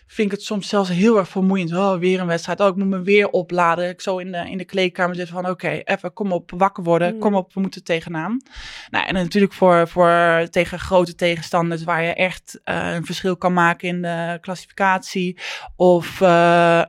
[0.06, 1.72] vind ik het soms zelfs heel erg vermoeiend.
[1.72, 2.60] Oh, weer een wedstrijd.
[2.60, 3.88] Oh, ik moet me weer opladen.
[3.88, 7.14] Ik zo in de, in de kleedkamer zit van, oké, even, kom op, wakker worden.
[7.14, 7.20] Mm.
[7.20, 8.42] Kom op, we moeten tegenaan.
[8.90, 13.52] Nou, en natuurlijk voor, voor tegen grote tegenstanders waar je echt eh, een verschil kan
[13.52, 15.38] maken in de klassificatie.
[15.76, 16.28] Of, eh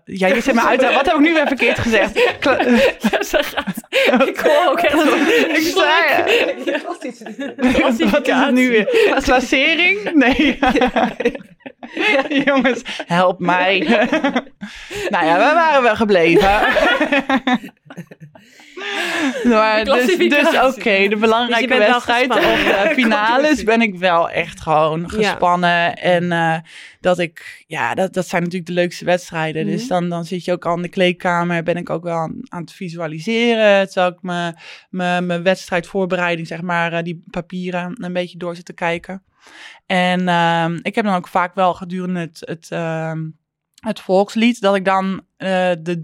[0.06, 0.82] ja, je zit me uit.
[0.94, 2.38] Wat heb ik nu weer verkeerd gezegd?
[2.40, 2.60] Kla-
[4.28, 4.94] Ik hoor ook echt
[5.48, 9.16] ik zei, wat is het nu weer?
[9.24, 10.14] Klassering?
[10.14, 10.60] Nee.
[12.46, 13.80] Jongens, help mij.
[15.10, 16.50] nou ja, waar waren we gebleven?
[19.44, 22.88] Maar dus dus oké, de belangrijke Dus wel wedstrijden of gespannen.
[22.88, 25.96] de finales ben ik wel echt gewoon gespannen.
[25.96, 26.56] En eh,
[27.02, 29.66] dat ik, ja, dat, dat zijn natuurlijk de leukste wedstrijden.
[29.66, 29.90] Dus Mhm.
[29.90, 32.62] dan, dan zit je ook al in de kleedkamer, ben ik ook wel aan, aan
[32.62, 33.86] het visualiseren.
[33.86, 34.56] Terwijl ik mijn-
[34.90, 39.24] mijn mijn wedstrijdvoorbereiding, zeg maar, eh, die papieren een beetje door zit te kijken.
[39.86, 43.20] En ehm, ik heb dan ook vaak wel gedurende het, het, ehm,
[43.80, 46.00] het volkslied, dat ik dan eh, de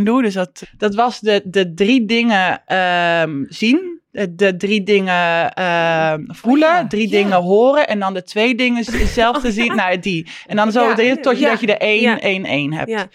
[0.00, 0.22] 3-2-1 doe.
[0.22, 3.98] Dus dat, dat was de, de drie dingen ehm, zien.
[4.10, 7.22] De, de drie dingen ehm, voelen, Oh ja, drie ja.
[7.22, 8.84] dingen horen en dan de twee dingen
[9.20, 9.74] zelf te zien.
[9.74, 10.30] Nou, die.
[10.46, 12.76] En dan zo Ja, tot je dat je de 1-1-1 Ja.
[12.76, 12.90] hebt.
[12.90, 13.08] Ja.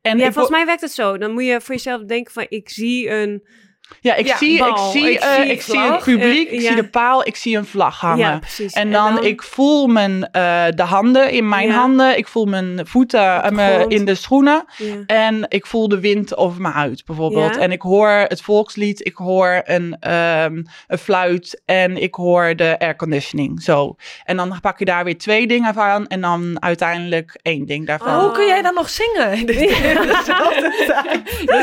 [0.00, 1.18] En ja, volgens mij werkt het zo.
[1.18, 3.42] Dan moet je voor jezelf denken van, ik zie een...
[4.00, 6.60] ja, ik Ja, zie, ik zie, Ik eh, zie ik zie het publiek, Eh, ik
[6.60, 6.66] ja.
[6.66, 8.18] zie de paal, ik zie een vlag hangen.
[8.18, 8.72] Ja, precies.
[8.72, 11.74] En dan, ik voel mijn, eh, de handen in mijn Ja.
[11.74, 12.16] handen.
[12.18, 13.42] Ik voel mijn voeten
[13.88, 14.64] in de schoenen.
[14.76, 14.94] Ja.
[15.06, 17.54] En ik voel de wind over me uit, bijvoorbeeld.
[17.54, 17.60] Ja.
[17.60, 22.76] En ik hoor het volkslied, ik hoor een, ehm, een fluit en ik hoor de
[22.78, 23.62] airconditioning.
[23.62, 23.96] Zo.
[24.24, 28.08] En dan pak je daar weer twee dingen van en dan uiteindelijk één ding daarvan.
[28.16, 28.22] Oh.
[28.22, 29.32] Hoe kun jij dan nog zingen?
[29.32, 29.44] in?
[29.44, 29.74] Nee,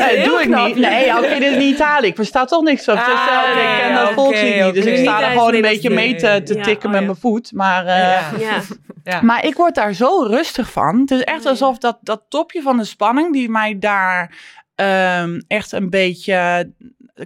[0.02, 0.66] heel doe ik knap.
[0.66, 0.76] niet.
[0.76, 2.12] Nee, oké, dit is niet Italië.
[2.20, 2.96] Ik versta toch niks op.
[2.96, 3.60] Ah, hetzelfde.
[3.60, 4.74] ik ken dat oké, volkslied niet.
[4.74, 7.06] Dus ik sta er gewoon een beetje mee te, te Ja, tikken oh met ja.
[7.06, 7.52] mijn voet.
[7.52, 8.30] Maar eh, Ja.
[8.38, 8.60] Ja.
[9.04, 9.22] Ja.
[9.22, 11.00] Maar ik word daar zo rustig van.
[11.00, 14.36] Het is echt Oh, alsof dat, dat topje van de spanning die mij daar
[14.74, 16.70] ehm, echt een beetje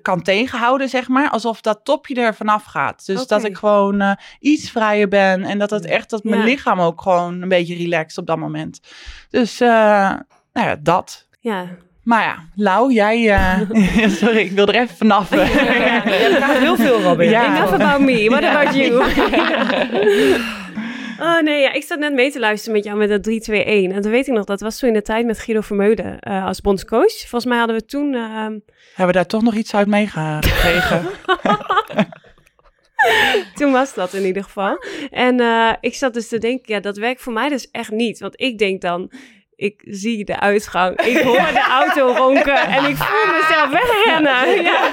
[0.03, 1.31] kan tegenhouden, zeg maar.
[1.31, 3.07] Alsof dat topje er vanaf gaat.
[3.07, 5.43] Dus dat ik gewoon eh, iets vrijer ben.
[5.45, 6.45] En dat het echt, dat mijn Ja.
[6.47, 8.81] lichaam ook gewoon een beetje relaxt op dat moment.
[9.31, 9.69] Dus, eh,
[10.53, 11.29] nou ja, dat.
[11.41, 11.67] ja.
[12.05, 13.31] Maar ja, Lau, jij...
[13.31, 15.35] eh, sorry, ik wil er even vanaf.
[15.35, 16.03] Ja,
[16.59, 17.31] heel veel, Robin.
[17.31, 17.57] Ja.
[17.57, 18.29] Enough about me.
[18.31, 19.03] What about you?
[21.21, 23.53] Oh nee, ja, ik zat net mee te luisteren met jou met dat 3-2-1.
[23.95, 26.45] En dan weet ik nog, dat was toen in de tijd met Guido Vermeulen eh,
[26.47, 27.13] als bondscoach.
[27.19, 28.15] Volgens mij hadden we toen...
[28.15, 28.59] ehm,
[28.95, 31.03] Hebben we daar toch nog iets uit meegekregen?
[33.55, 34.85] Toen was dat in ieder geval.
[35.11, 38.19] En eh, ik zat dus te denken, ja, dat werkt voor mij dus echt niet.
[38.21, 39.11] Want ik denk dan,
[39.57, 44.63] ik zie de uitgang, ik hoor de auto ronken en ik voel mezelf wegrennen.
[44.65, 44.93] Ja.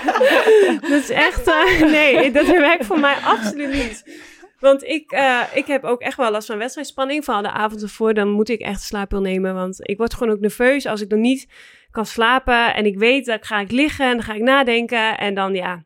[0.82, 4.04] Dat is echt, eh, nee, dat werkt voor mij absoluut niet.
[4.60, 7.26] Want ik, eh, ik heb ook echt wel last van wedstrijdspanning.
[7.26, 9.54] Vooral de avond ervoor, dan moet ik echt slaappil nemen.
[9.54, 11.47] Want ik word gewoon ook nerveus als ik dan niet
[11.91, 12.76] kan slapen.
[12.76, 15.17] En ik weet, dan ga ik liggen en dan ga ik nadenken.
[15.17, 15.84] En dan, ja,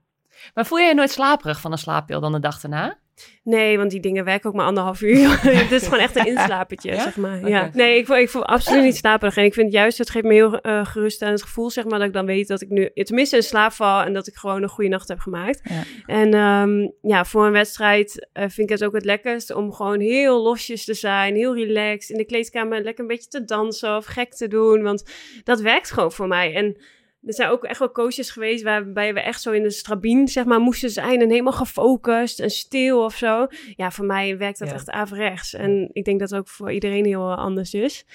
[0.54, 2.98] Maar voel je je nooit slaperig van een slaappil dan de dag erna?
[3.44, 5.42] Nee, want die dingen werken ook maar anderhalf uur.
[5.64, 7.02] het is gewoon echt een inslapertje, Ja?
[7.02, 7.50] zeg maar.
[7.50, 7.70] Ja.
[7.74, 9.38] Nee, ik voel, ik voel absoluut niet slaperig.
[9.38, 12.08] En ik vind juist, het geeft me heel gerust aan het gevoel, zeg maar, dat
[12.08, 14.70] ik dan weet dat ik nu tenminste in slaap val en dat ik gewoon een
[14.70, 15.62] goede nacht heb gemaakt.
[15.64, 15.84] Ja.
[16.06, 20.00] En ehm, ja, voor een wedstrijd eh, vind ik het ook het lekkerst om gewoon
[20.00, 24.06] heel losjes te zijn, heel relaxed, in de kleedkamer lekker een beetje te dansen of
[24.06, 25.04] gek te doen, want
[25.44, 26.54] dat werkt gewoon voor mij.
[26.54, 26.78] En
[27.26, 30.46] er zijn ook echt wel coaches geweest waarbij we echt zo in de strabien, zeg
[30.46, 33.48] maar, moesten zijn en helemaal gefocust en stil of zo.
[33.76, 34.74] Ja, voor mij werkt dat Ja.
[34.74, 35.54] echt averechts.
[35.54, 38.06] En ik denk dat het ook voor iedereen heel anders is.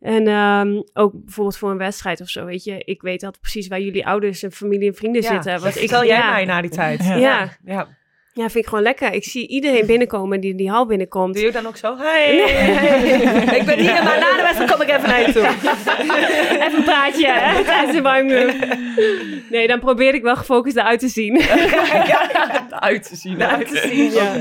[0.00, 2.84] En ehm, ook bijvoorbeeld voor een wedstrijd of zo, weet je.
[2.84, 5.52] Ik weet altijd precies waar jullie ouders en familie en vrienden zitten.
[5.52, 7.04] Wat Want ik, vertel jij ja, mij na die tijd?
[7.04, 7.56] Ja.
[7.64, 7.96] Ja.
[8.34, 8.50] Ja.
[8.50, 9.12] vind ik gewoon lekker.
[9.12, 11.34] Ik zie iedereen binnenkomen die die hal binnenkomt.
[11.34, 11.96] Doe je dan ook zo?
[11.96, 13.56] Hey, hey.
[13.58, 15.42] ik ben hier, maar na de wedstrijd kom ik even naar je toe.
[16.64, 18.54] Even een praatje hè, tijdens de warming
[19.50, 21.42] Nee, dan probeer ik wel gefocust eruit te zien.
[22.70, 23.42] Uit te zien.
[23.42, 24.32] Uit te zien, ja.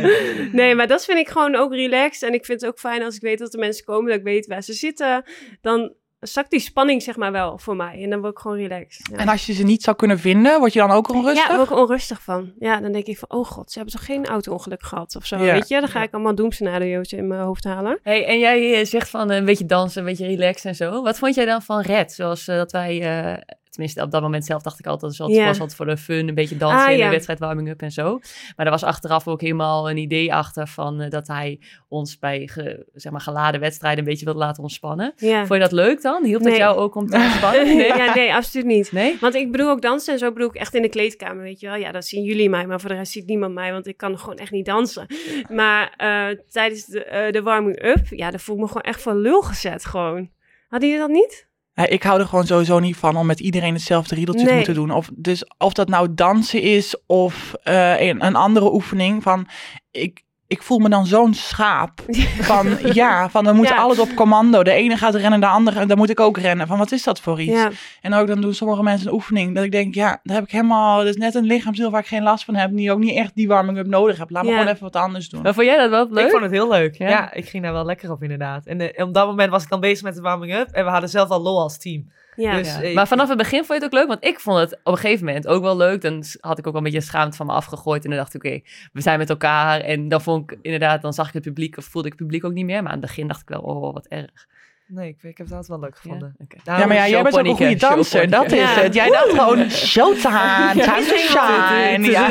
[0.51, 2.29] Nee, maar dat vind ik gewoon ook relaxed.
[2.29, 4.23] En ik vind het ook fijn als ik weet dat de mensen komen, dat ik
[4.23, 5.23] weet waar ze zitten.
[5.61, 8.03] Dan zakt die spanning zeg maar wel voor mij.
[8.03, 9.07] En dan word ik gewoon relaxed.
[9.11, 9.17] Ja.
[9.17, 11.41] En als je ze niet zou kunnen vinden, word je dan ook onrustig?
[11.43, 12.53] Ja, daar word ik onrustig van.
[12.59, 15.37] Ja, dan denk ik van, oh god, ze hebben toch geen auto-ongeluk gehad of zo,
[15.43, 15.53] Ja.
[15.53, 15.79] weet je?
[15.79, 17.99] Dan ga ik allemaal doemscenario's in mijn hoofd halen.
[18.03, 21.01] Hey, en jij eh, zegt van eh, een beetje dansen, een beetje relaxen en zo.
[21.01, 22.11] Wat vond jij dan van Red?
[22.13, 23.41] Zoals eh, dat wij, eh,
[23.73, 26.27] tenminste op dat moment zelf dacht ik altijd, dat was was altijd voor de fun,
[26.27, 27.03] een beetje dansen Ah, in ja.
[27.05, 28.19] de wedstrijd warming up en zo.
[28.55, 32.47] Maar er was achteraf ook helemaal een idee achter van eh, dat hij ons bij
[32.51, 35.13] ge- zeg maar, geladen wedstrijden een beetje wil laten ontspannen.
[35.17, 36.23] Vond je dat leuk dan?
[36.23, 36.59] Hielp dat Nee.
[36.59, 37.65] jou ook om te ontspannen?
[37.75, 37.87] Nee?
[37.87, 38.91] ja, nee, absoluut niet.
[38.91, 39.17] Nee?
[39.21, 41.67] Want ik bedoel ook dansen en zo bedoel ik echt in de kleedkamer, weet je
[41.67, 41.75] wel.
[41.75, 44.19] Ja, dan zien jullie mij, maar voor de rest ziet niemand mij, want ik kan
[44.19, 45.05] gewoon echt niet dansen.
[45.49, 49.15] Maar eh, tijdens de, eh, de warming-up, ja, dan voel ik me gewoon echt voor
[49.15, 50.29] lul gezet gewoon.
[50.67, 51.47] Hadden jullie dat niet?
[51.73, 54.73] Ja, ik hou er gewoon sowieso niet van om met iedereen hetzelfde riedeltje te moeten
[54.73, 54.91] doen.
[54.91, 59.23] Of, dus of dat nou dansen is of eh, een, een andere oefening.
[59.23, 59.47] Van,
[59.91, 61.91] ik, ik voel me dan zo'n schaap.
[62.51, 63.75] Van ja, van dan moet Ja.
[63.75, 64.63] alles op commando.
[64.63, 66.67] De ene gaat rennen, de andere, dan moet ik ook rennen.
[66.67, 67.51] Van wat is dat voor iets?
[67.51, 67.69] Ja,
[68.01, 69.55] En ook dan doen sommige mensen een oefening.
[69.55, 70.97] Dat ik denk, ja, daar heb ik helemaal.
[70.97, 72.75] Dat is net een lichaamsdeel waar ik geen last van heb.
[72.75, 74.29] Die ook niet echt die warming-up nodig heb.
[74.29, 74.55] Laat me Ja.
[74.57, 75.41] gewoon even wat anders doen.
[75.41, 76.25] Maar vond jij dat wel leuk?
[76.25, 76.95] Ik vond het heel leuk.
[76.97, 77.09] Ja?
[77.09, 77.33] Ja?
[77.33, 78.65] ik ging daar wel lekker op inderdaad.
[78.65, 80.67] En eh, op dat moment was ik dan bezig met de warming-up.
[80.71, 82.11] En we hadden zelf al lol als team.
[82.35, 82.57] Ja.
[82.57, 82.93] Dus, Ja.
[82.93, 84.07] Maar vanaf het begin vond je het ook leuk?
[84.07, 86.01] Want ik vond het op een gegeven moment ook wel leuk.
[86.01, 88.03] Dan had ik ook wel een beetje schaamte van me afgegooid.
[88.03, 88.59] En dan dacht ik, oké,
[88.93, 89.79] we zijn met elkaar.
[89.79, 92.45] En dan vond ik inderdaad, dan zag ik het publiek of voelde ik het publiek
[92.45, 92.83] ook niet meer.
[92.83, 94.47] Maar aan het begin dacht ik wel, oh, wat erg.
[94.87, 96.35] Nee, ik, ik heb het altijd wel leuk gevonden.
[96.37, 96.81] Ja, oké.
[96.81, 98.29] Ja, maar ja, jij bent ook een goede danser.
[98.29, 98.67] Dat is Ja.
[98.81, 98.93] het.
[98.93, 102.11] Jij dacht gewoon showtime, time to shine.
[102.11, 102.27] Ja.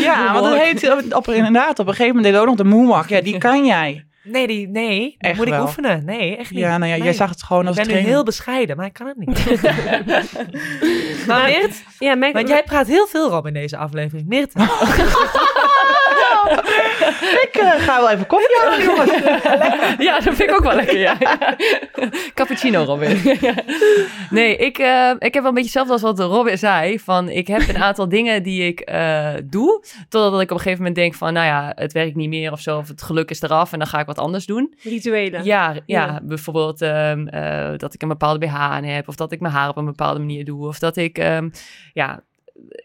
[0.00, 3.06] Ja, want dat heet op, inderdaad op een gegeven moment deed ook nog de moonwalk.
[3.08, 4.04] Ja, die kan jij.
[4.24, 5.62] Nee, die, nee, Echt moet ik wel.
[5.62, 6.04] oefenen.
[6.04, 6.60] Nee, echt niet.
[6.60, 8.14] Ja, nou ja, jij zag het gewoon Ik als ben nu training.
[8.14, 9.60] heel bescheiden, maar ik kan het niet.
[11.26, 14.28] maar Meert, Ja, want jij praat heel veel Rob in deze aflevering.
[14.28, 14.52] Meert,
[17.46, 19.10] Ik eh, ga wel even koffie halen, jongens.
[19.98, 21.16] Ja, dat vind ik ook wel lekker, ja.
[22.34, 23.20] Cappuccino, Robin.
[24.30, 26.98] nee, ik, eh, ik heb wel een beetje hetzelfde als wat Robin zei.
[26.98, 30.78] Van, ik heb een aantal dingen die ik eh, doe, totdat ik op een gegeven
[30.78, 33.42] moment denk van, nou ja, het werkt niet meer of zo, of het geluk is
[33.42, 34.74] eraf en dan ga ik wat anders doen.
[34.82, 35.44] rituelen.
[35.44, 36.20] Ja, ja, Ja.
[36.22, 39.68] bijvoorbeeld ehm, eh, dat ik een bepaalde BH aan heb, of dat ik mijn haar
[39.68, 41.48] op een bepaalde manier doe, of dat ik ehm,
[41.92, 42.22] ja,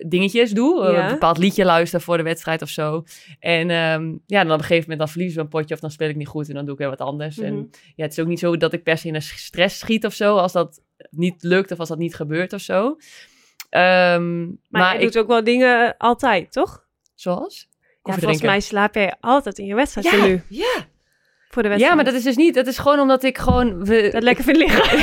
[0.07, 1.05] dingetjes doe, eh, Ja.
[1.05, 3.03] een bepaald liedje luister voor de wedstrijd of zo.
[3.39, 5.91] En ehm, ja, dan op een gegeven moment dan verliezen we een potje of dan
[5.91, 7.35] speel ik niet goed en dan doe ik weer wat anders.
[7.37, 7.45] Mhm.
[7.45, 10.05] En ja, het is ook niet zo dat ik per se in een stress schiet
[10.05, 12.97] of zo, als dat niet lukt of als dat niet gebeurt of zo.
[13.69, 16.85] Ehm, Maar, maar je ik, doet ook wel dingen altijd, toch?
[17.15, 17.67] zoals?
[18.03, 20.41] Ja, volgens mij slaap jij altijd in je wedstrijd ja, nu.
[20.49, 20.87] ja.
[21.57, 21.97] Voor de wedstrijd.
[21.97, 22.55] Ja, maar dat is dus niet.
[22.55, 23.85] Dat is gewoon omdat ik gewoon.
[23.85, 24.83] We, Dat lekker vind liggen.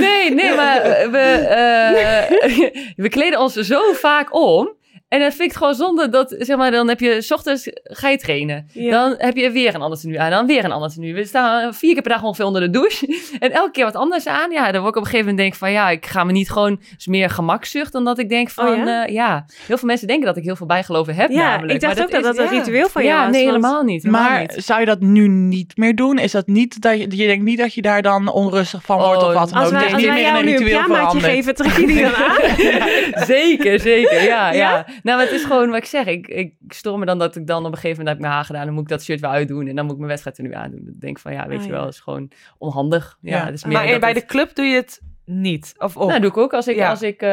[0.00, 4.68] Nee, nee, maar we, eh, we kleden ons zo vaak om.
[5.14, 7.70] En dan vind ik het gewoon zonde dat, zeg maar, dan heb je, s ochtends
[7.82, 8.68] ga je trainen.
[8.72, 8.90] Ja.
[8.90, 11.14] Dan heb je weer een ander tenue aan, dan weer een ander tenue.
[11.14, 13.06] We staan vier keer per dag ongeveer onder de douche.
[13.38, 14.50] En elke keer wat anders aan.
[14.50, 16.50] Ja, dan word ik op een gegeven moment denk van, ja, ik ga me niet
[16.50, 18.84] gewoon, meer gemakzucht dan dat ik denk van, Oh ja?
[18.84, 19.04] ja?
[19.06, 19.44] ja.
[19.66, 21.72] Heel veel mensen denken dat ik heel veel bijgeloven heb Ja, namelijk.
[21.72, 22.58] ik dacht maar ook dat is- dat een ja.
[22.60, 23.34] ritueel van jou Ja, was.
[23.34, 24.02] nee, helemaal niet.
[24.02, 24.54] helemaal Maar niet.
[24.64, 26.18] zou je dat nu niet meer doen?
[26.18, 29.22] Is dat niet dat je, je denkt niet dat je daar dan onrustig van wordt
[29.22, 29.72] Oh, of wat dan Als ook?
[29.72, 31.86] wij, Dat als niet wij meer jou een nu een ritueel pyjamaatje geven, trek je
[31.86, 33.24] die dan aan?
[33.34, 34.22] zeker, zeker.
[34.22, 34.86] Ja, ja, Ja?
[35.04, 36.06] Nou, het is gewoon wat ik zeg.
[36.06, 38.32] Ik, ik stoor me dan dat ik dan op een gegeven moment heb ik mijn
[38.34, 38.64] haar gedaan.
[38.64, 39.66] Dan moet ik dat shirt weer uitdoen.
[39.66, 40.80] En dan moet ik mijn wedstrijd er nu aandoen.
[40.84, 43.18] Dan denk ik van, ja, weet Ah, je wel, het is gewoon onhandig.
[43.20, 43.44] Ja, Ja.
[43.44, 45.74] het is meer Maar dat bij het- de club doe je het niet?
[45.78, 46.08] Of op?
[46.08, 46.90] Nou, doe ik ook als ik, Ja.
[46.90, 47.28] als ik eh,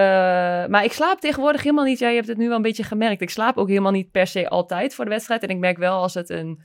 [0.68, 2.00] maar ik slaap tegenwoordig helemaal niet.
[2.00, 3.22] Ja, je hebt het nu wel een beetje gemerkt.
[3.22, 5.44] Ik slaap ook helemaal niet per se altijd voor de wedstrijd.
[5.44, 6.60] En ik merk wel als het een,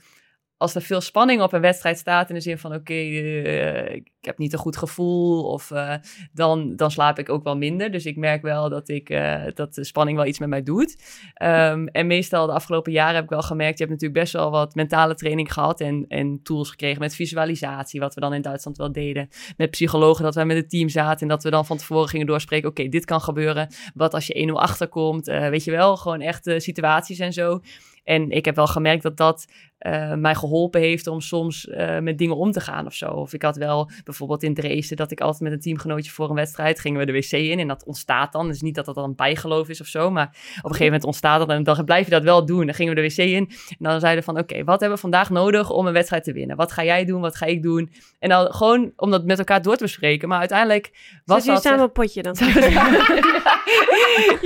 [0.57, 4.11] als er veel spanning op een wedstrijd staat in de zin van, oké, eh, ik
[4.21, 5.93] heb niet een goed gevoel, of eh,
[6.33, 7.91] dan, dan slaap ik ook wel minder.
[7.91, 10.97] Dus ik merk wel dat ik eh, dat de spanning wel iets met mij doet.
[11.33, 14.51] Ehm, en meestal de afgelopen jaren heb ik wel gemerkt, je hebt natuurlijk best wel
[14.51, 18.77] wat mentale training gehad en, en tools gekregen met visualisatie, wat we dan in Duitsland
[18.77, 21.77] wel deden met psychologen dat wij met het team zaten en dat we dan van
[21.77, 22.69] tevoren gingen doorspreken.
[22.69, 23.73] Oké, dit kan gebeuren.
[23.93, 25.25] Wat als je 1-0 achterkomt?
[25.25, 27.59] Weet je wel, gewoon echte situaties en zo.
[28.07, 32.17] En ik heb wel gemerkt dat dat eh, mij geholpen heeft om soms eh, met
[32.17, 33.09] dingen om te gaan of zo.
[33.09, 36.35] Of ik had wel bijvoorbeeld in Dresden dat ik altijd met een teamgenootje voor een
[36.35, 38.47] wedstrijd gingen we de wc in en dat ontstaat dan.
[38.47, 41.03] Dus niet dat dat dan een bijgeloof is of zo, maar op een gegeven moment
[41.03, 42.65] ontstaat dat en dan blijf je dat wel doen.
[42.65, 45.01] Dan gingen we de wc in en dan zeiden we van oké, wat hebben we
[45.01, 46.55] vandaag nodig om een wedstrijd te winnen?
[46.55, 47.21] Wat ga jij doen?
[47.21, 47.91] Wat ga ik doen?
[48.19, 50.27] En dan gewoon om dat met elkaar door te bespreken.
[50.27, 50.91] Maar uiteindelijk
[51.25, 51.71] was jullie dat...
[51.71, 52.35] samen op potje dan?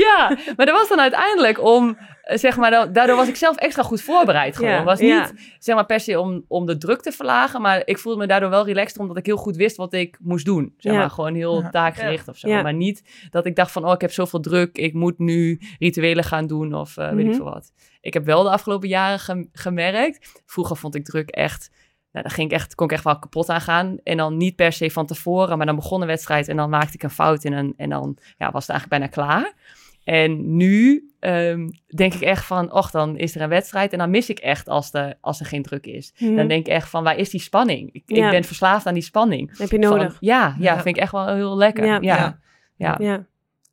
[0.08, 1.98] ja, maar dat was dan uiteindelijk om,
[2.38, 4.56] zeg maar, dan- daardoor was ik zelf extra goed voorbereid.
[4.56, 4.72] Gewoon.
[4.72, 5.32] Ja, was niet, ja.
[5.60, 8.50] zeg maar, per se om, om de druk te verlagen, maar ik voelde me daardoor
[8.50, 10.74] wel relaxed, omdat ik heel goed wist wat ik moest doen.
[10.78, 11.00] Zeg Ja.
[11.00, 11.70] maar, gewoon heel Ja.
[11.70, 12.48] taakgericht of zo.
[12.50, 12.62] Ja.
[12.62, 16.24] Maar niet dat ik dacht van, oh, ik heb zoveel druk, ik moet nu rituelen
[16.24, 17.36] gaan doen of eh, weet ik Mhm.
[17.36, 17.72] veel wat.
[18.02, 21.70] Ik heb wel de afgelopen jaren gem- gemerkt, vroeger vond ik druk echt...
[22.12, 23.98] Nou, daar ging ik echt, kon ik echt wel kapot aan gaan.
[24.04, 26.94] En dan niet per se van tevoren, maar dan begon een wedstrijd en dan maakte
[26.94, 29.54] ik een fout en, dan- en dan ja, was het eigenlijk bijna klaar.
[30.04, 34.10] En nu ehm, denk ik echt van, och, dan is er een wedstrijd en dan
[34.10, 36.14] mis ik echt als, de, als er geen druk is.
[36.18, 36.36] Mhm.
[36.36, 37.90] Dan denk ik echt van, waar is die spanning?
[37.94, 38.26] Ik, Ja.
[38.26, 39.58] ik ben verslaafd aan die spanning.
[39.58, 40.18] heb je Van, nodig.
[40.20, 40.82] ja, ja, Ja.
[40.82, 41.86] vind ik echt wel heel lekker.
[42.02, 42.40] Ja.
[42.78, 43.26] Ja, ja.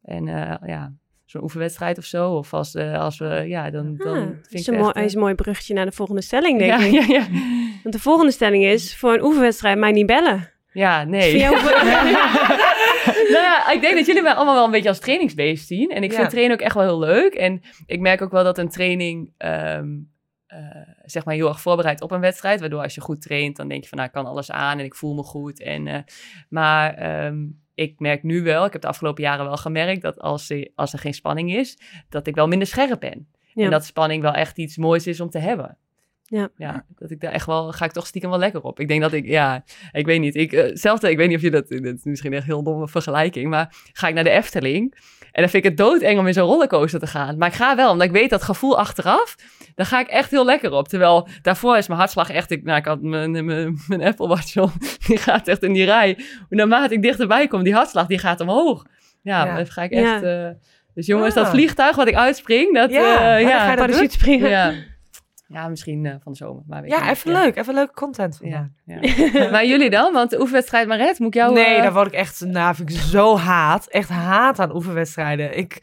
[0.02, 0.92] En eh, ja,
[1.24, 2.30] zo'n oefenwedstrijd of zo.
[2.32, 4.94] Of als, eh, als we, ja, dan, dan Ah, vind is ik een het mooi,
[4.94, 7.08] echt, is een mooi bruggetje naar de volgende stelling, eh, denk ja, ik.
[7.08, 7.26] ja, ja.
[7.82, 10.50] Want de volgende stelling is, voor een oefenwedstrijd mij niet bellen.
[10.72, 11.30] ja, nee.
[11.30, 11.54] Vind
[13.34, 15.90] nou ja, ik denk dat jullie mij allemaal wel een beetje als trainingsbeest zien.
[15.90, 17.34] En ik vind trainen ook echt wel heel leuk.
[17.34, 19.88] En ik merk ook wel dat een training, ehm,
[20.46, 20.58] eh,
[21.04, 22.60] zeg maar, heel erg voorbereidt op een wedstrijd.
[22.60, 24.84] Waardoor als je goed traint, dan denk je van, nou, ik kan alles aan en
[24.84, 25.60] ik voel me goed.
[25.60, 25.98] En, eh,
[26.48, 30.50] maar ehm, ik merk nu wel, ik heb de afgelopen jaren wel gemerkt, dat als
[30.50, 31.78] er, als er geen spanning is,
[32.08, 33.28] dat ik wel minder scherp ben.
[33.52, 33.64] Ja.
[33.64, 35.78] En dat spanning wel echt iets moois is om te hebben.
[36.30, 36.48] Ja.
[36.56, 36.84] ja.
[36.98, 38.80] Dat ik daar echt wel, ga ik toch stiekem wel lekker op.
[38.80, 40.34] Ik denk dat ik, ja, ik weet niet.
[40.34, 42.62] Ik, uh, zelfs, ik weet niet of je dat, dat is misschien echt een heel
[42.62, 44.94] domme vergelijking, maar ga ik naar de Efteling
[45.32, 47.38] en dan vind ik het doodeng om in zo'n rollercoaster te gaan.
[47.38, 49.36] Maar ik ga wel, omdat ik weet dat gevoel achteraf,
[49.74, 50.88] dan ga ik echt heel lekker op.
[50.88, 54.56] Terwijl daarvoor is mijn hartslag echt, ik, nou, ik had mijn, mijn, mijn Apple Watch
[54.56, 54.72] op,
[55.06, 56.18] die gaat echt in die rij.
[56.48, 58.84] Naarmate ik dichterbij kom, die hartslag, die gaat omhoog.
[59.22, 59.56] Ja, ja.
[59.56, 60.22] dan ga ik echt...
[60.22, 60.46] Ja.
[60.46, 60.54] Uh,
[60.94, 61.42] dus jongens, Ja.
[61.42, 62.90] dat vliegtuig wat ik uitspring, dat...
[62.90, 64.86] Ja, eh, ja, ga je dat Parachute springen.
[65.48, 65.68] Ja.
[65.68, 66.62] misschien eh, van de zomer.
[66.66, 67.16] Maar weet ik Ja, niet.
[67.16, 67.56] even leuk.
[67.56, 68.38] Even leuke content.
[68.42, 69.32] Ja, vandaag.
[69.32, 69.50] ja.
[69.54, 70.12] maar jullie dan?
[70.12, 71.52] Want de oefenwedstrijd Maret, moet ik jou...
[71.52, 73.86] nee, eh, daar word ik echt, nou, vind ik zo haat.
[73.86, 75.56] Echt haat aan oefenwedstrijden.
[75.56, 75.82] Ik,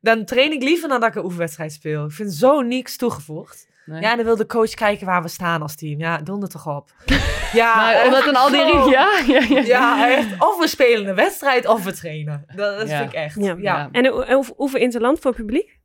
[0.00, 2.04] dan train ik liever dan dat ik een oefenwedstrijd speel.
[2.04, 3.68] Ik vind zo niks toegevoegd.
[3.86, 4.00] nee.
[4.00, 5.98] Ja, dan wil de coach kijken waar we staan als team.
[5.98, 6.90] Ja, donder toch op.
[7.52, 8.90] Ja, maar omdat dan al die...
[8.90, 9.60] Ja, ja, ja.
[9.60, 10.26] Ja, echt.
[10.38, 12.44] Of we spelen een wedstrijd of we trainen.
[12.56, 12.98] Dat, dat Ja.
[12.98, 13.36] vind ik echt.
[13.36, 13.44] Ja.
[13.44, 13.56] Ja.
[13.58, 13.88] Ja.
[13.92, 15.80] En hoe- hoe- hoeveel interland voor publiek?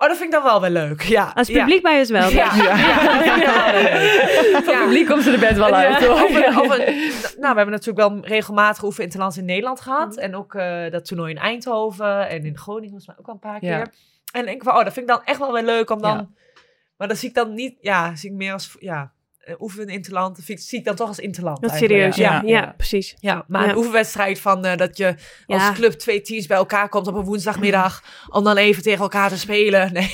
[0.00, 1.02] Oh, dat vind ik dan wel weer leuk.
[1.02, 1.32] Ja.
[1.34, 2.28] Als publiek bij is wel.
[2.30, 2.54] Ja.
[2.54, 2.76] Ja.
[4.66, 4.80] Ja.
[4.82, 6.22] Publiek komt ze er bed wel uit, Ja, hoor.
[6.22, 6.84] of een- of een-
[7.40, 10.08] nou, we hebben natuurlijk wel regelmatig oefen interlands in Nederland gehad.
[10.10, 10.18] Mhm.
[10.18, 13.38] En ook eh, dat toernooi in Eindhoven en in Groningen was mij ook al een
[13.38, 13.88] paar keer.
[14.32, 16.36] En ik van, oh, dat vind ik dan echt wel weer leuk om dan...
[16.96, 19.12] Maar dat zie ik dan niet, ja, zie ik meer als, ja,
[19.48, 20.36] eh, oefen in interland.
[20.36, 21.60] Dat vind zie ik dan toch als interland.
[21.60, 22.32] Dat serieus, ja.
[22.32, 22.74] Ja, Ja.
[22.76, 23.14] precies.
[23.20, 25.14] Ja, maar een oefenwedstrijd van eh, dat je
[25.46, 29.28] als club twee teams bij elkaar komt op een woensdagmiddag om dan even tegen elkaar
[29.28, 29.92] te spelen.
[29.98, 30.12] Nee,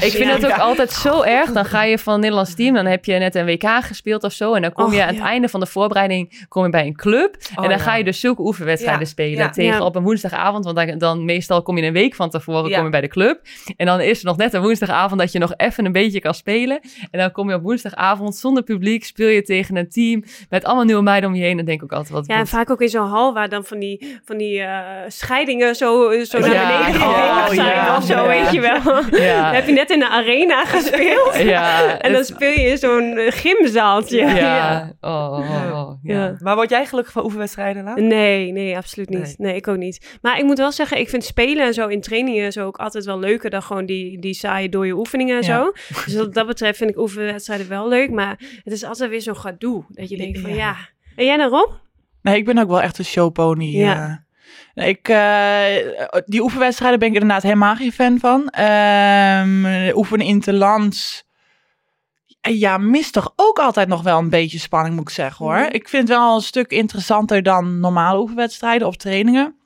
[0.00, 1.52] Ik vind het ook altijd zo erg.
[1.52, 4.32] Dan ga je van een Nederlands team, dan heb je net een WK gespeeld of
[4.32, 4.54] zo.
[4.54, 7.36] En dan kom je aan het einde van de voorbereiding kom je bij een club.
[7.40, 7.84] Oh, en dan ja.
[7.84, 9.52] ga je dus zulke oefenwedstrijden spelen.
[9.52, 10.64] Tegen op een woensdagavond.
[10.64, 13.40] Want dan, dan meestal kom je een week van tevoren kom je bij de club.
[13.76, 16.34] En dan is er nog net een woensdagavond dat je nog even een beetje kan
[16.34, 16.80] spelen.
[17.10, 19.04] En dan kom je op woensdagavond zonder publiek.
[19.04, 21.56] Speel je tegen een team met allemaal nieuwe meiden om je heen.
[21.56, 22.26] Dan denk ik ook altijd wat...
[22.26, 25.74] Ja, en vaak ook in zo'n hal waar dan van die, van die eh, scheidingen
[25.74, 27.96] zo, zo naar Ja, beneden oh, gegaan zijn ja.
[27.96, 28.26] of zo, Ja.
[28.26, 29.20] weet je wel.
[29.20, 29.44] Ja.
[29.44, 31.36] Dan heb je net in de arena gespeeld.
[31.38, 34.16] ja, En dan het- speel je in zo'n eh, gymzaaltje.
[34.26, 34.92] Ja.
[35.00, 35.38] Oh, oh,
[35.72, 36.14] oh, ja.
[36.14, 36.36] Ja.
[36.38, 38.00] Maar word jij gelukkig van oefenwedstrijden, Lau?
[38.00, 39.18] Nee, nee, absoluut niet.
[39.20, 39.34] Nee.
[39.38, 39.54] Nee.
[39.56, 40.18] ik ook niet.
[40.22, 42.76] Maar ik moet wel zeggen, ik vind spelen en zo in trainingen en zo ook
[42.76, 45.56] altijd wel leuker dan gewoon die, die saaie dode oefeningen en Ja.
[45.56, 45.72] zo.
[46.04, 48.10] Dus wat dat betreft vind ik oefenwedstrijden wel leuk.
[48.10, 49.84] Maar het is altijd weer zo'n gedoe.
[49.88, 50.56] Dat je denkt van Ja.
[50.56, 50.76] ja.
[51.16, 51.70] En jij dan Rob?
[52.22, 53.76] Nee, ik ben ook wel echt een showpony.
[53.76, 54.24] Ja.
[54.74, 58.48] Nee, ik, eh, die oefenwedstrijden ben ik inderdaad helemaal geen fan van.
[58.48, 61.24] Ehm oefenen interlands.
[62.40, 65.58] Ja, mist toch ook altijd nog wel een beetje spanning, moet ik zeggen hoor.
[65.58, 65.72] Mhm.
[65.74, 69.56] Ik vind het wel een stuk interessanter dan normale oefenwedstrijden of trainingen.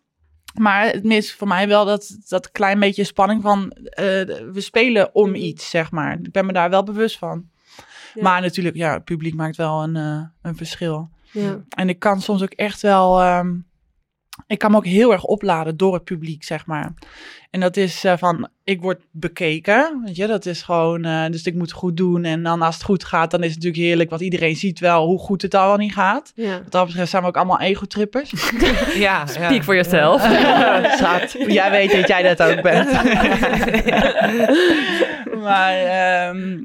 [0.55, 4.05] Maar het mist voor mij wel dat, dat klein beetje spanning van eh,
[4.53, 5.39] we spelen om Mhm.
[5.39, 6.19] iets, zeg maar.
[6.23, 7.50] Ik ben me daar wel bewust van.
[8.15, 8.23] Ja.
[8.23, 11.11] Maar natuurlijk, ja, het publiek maakt wel een, eh, een verschil.
[11.33, 11.61] Ja.
[11.69, 13.21] En ik kan soms ook echt wel.
[13.21, 13.49] ehm,
[14.47, 16.95] ik kan me ook heel erg opladen door het publiek, zeg maar.
[17.51, 21.43] En dat is eh, van, ik word bekeken, weet je, dat is gewoon, eh, dus
[21.43, 22.25] ik moet het goed doen.
[22.25, 25.07] En dan als het goed gaat, dan is het natuurlijk heerlijk, want iedereen ziet wel
[25.07, 26.33] hoe goed het al wel niet gaat.
[26.35, 26.59] Ja.
[26.63, 28.33] Wat dat betreft zijn we ook allemaal ego-trippers.
[28.95, 30.23] Ja, Speak for yourself.
[30.99, 32.93] Schat, jij weet dat jij dat ook bent.
[35.47, 36.59] maar, ehm,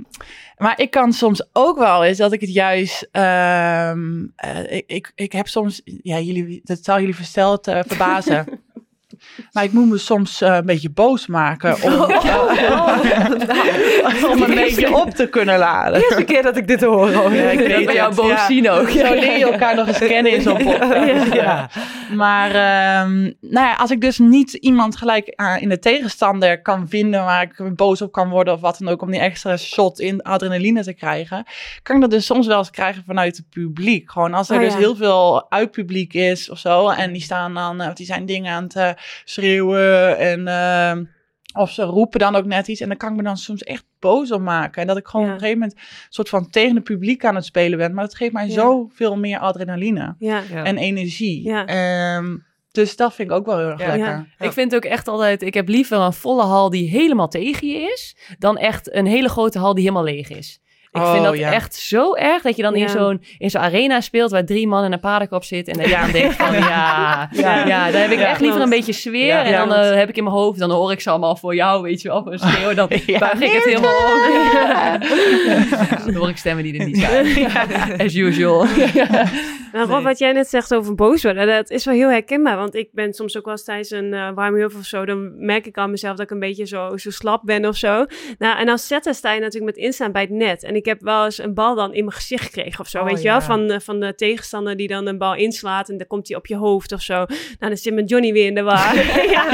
[0.58, 3.08] maar ik kan soms ook wel eens dat ik het juist.
[4.36, 5.82] eh, ik, ik, ik heb soms.
[5.84, 8.46] Ja, jullie, dat zal jullie versteld eh, verbazen.
[9.52, 11.94] Maar ik moet me soms eh, een beetje boos maken om,
[14.32, 16.02] om een beetje op te kunnen laden.
[16.02, 17.08] Eerste keer dat ik dit hoor.
[17.08, 18.46] Oh, Ja, ik weet ben jou boos ja.
[18.46, 18.90] zien ook.
[18.90, 21.34] Zo leer je elkaar nog eens kennen in zo'n podcast.
[21.34, 21.70] Ja.
[22.14, 26.88] Maar ehm, nou ja, als ik dus niet iemand gelijk eh, in de tegenstander kan
[26.90, 30.00] vinden waar ik boos op kan worden of wat dan ook, om die extra shot
[30.00, 31.46] in adrenaline te krijgen,
[31.84, 34.12] kan ik dat dus soms wel eens krijgen vanuit het publiek.
[34.12, 37.82] Gewoon als er Oh, dus heel veel uitpubliek is of zo, en die staan dan,
[37.82, 38.90] eh, of die zijn dingen aan het eh,
[39.24, 40.48] schreeuwen en.
[40.48, 41.04] ehm,
[41.58, 42.82] of ze roepen dan ook net iets.
[42.82, 44.82] En dan kan ik me dan soms echt boos op maken.
[44.82, 45.32] En dat ik gewoon Ja.
[45.32, 47.94] op een gegeven moment een soort van tegen het publiek aan het spelen ben.
[47.94, 48.54] Maar dat geeft mij Ja.
[48.54, 50.42] zoveel meer adrenaline Ja.
[50.52, 50.64] Ja.
[50.64, 51.44] en energie.
[51.44, 51.66] Ja.
[51.66, 52.38] Ehm,
[52.72, 53.88] dus dat vind ik ook wel heel erg Ja.
[53.88, 54.08] lekker.
[54.38, 54.46] Ja.
[54.46, 57.78] Ik vind ook echt altijd, ik heb liever een volle hal die helemaal tegen je
[57.94, 60.60] is, dan echt een hele grote hal die helemaal leeg is.
[60.96, 61.52] Ik Oh, vind dat ja.
[61.52, 62.88] echt zo erg dat je dan in Ja.
[62.88, 65.68] zo'n in zo'n arena speelt waar drie man en een paardenkop zit.
[65.68, 67.92] En dat je dan denkt van ja, ja, Ja.
[67.92, 68.26] dan heb ik Ja.
[68.26, 69.26] echt liever een beetje sfeer.
[69.26, 69.44] Ja.
[69.44, 71.82] En dan eh, heb ik in mijn hoofd, dan hoor ik ze allemaal voor jou,
[71.82, 72.74] weet je wel, een schreeuw.
[72.74, 73.20] Dan Ja.
[73.20, 75.04] buig ik het helemaal op.
[76.06, 77.52] Dan hoor ik stemmen die er niet zijn.
[78.06, 78.66] As usual.
[79.76, 80.06] Nou, Rob, Nee.
[80.06, 82.58] wat jij net zegt over boos worden, dat is wel heel herkenbaar.
[82.58, 85.46] Want ik ben soms ook wel eens tijdens een uh, warme hulp of zo, dan
[85.46, 88.06] merk ik aan mezelf dat ik een beetje zo, zo slap ben of zo.
[88.38, 90.64] Nou, en als zetten sta je natuurlijk met instaan bij het net.
[90.64, 93.06] En ik heb wel eens een bal dan in mijn gezicht gekregen of zo, Oh,
[93.06, 93.32] weet je ja.
[93.32, 93.42] wel?
[93.42, 96.46] Van, uh, van de tegenstander die dan een bal inslaat en dan komt hij op
[96.46, 97.16] je hoofd of zo.
[97.16, 97.28] Nou,
[97.60, 98.96] dan zit mijn Johnny weer in de war.
[99.36, 99.50] ja.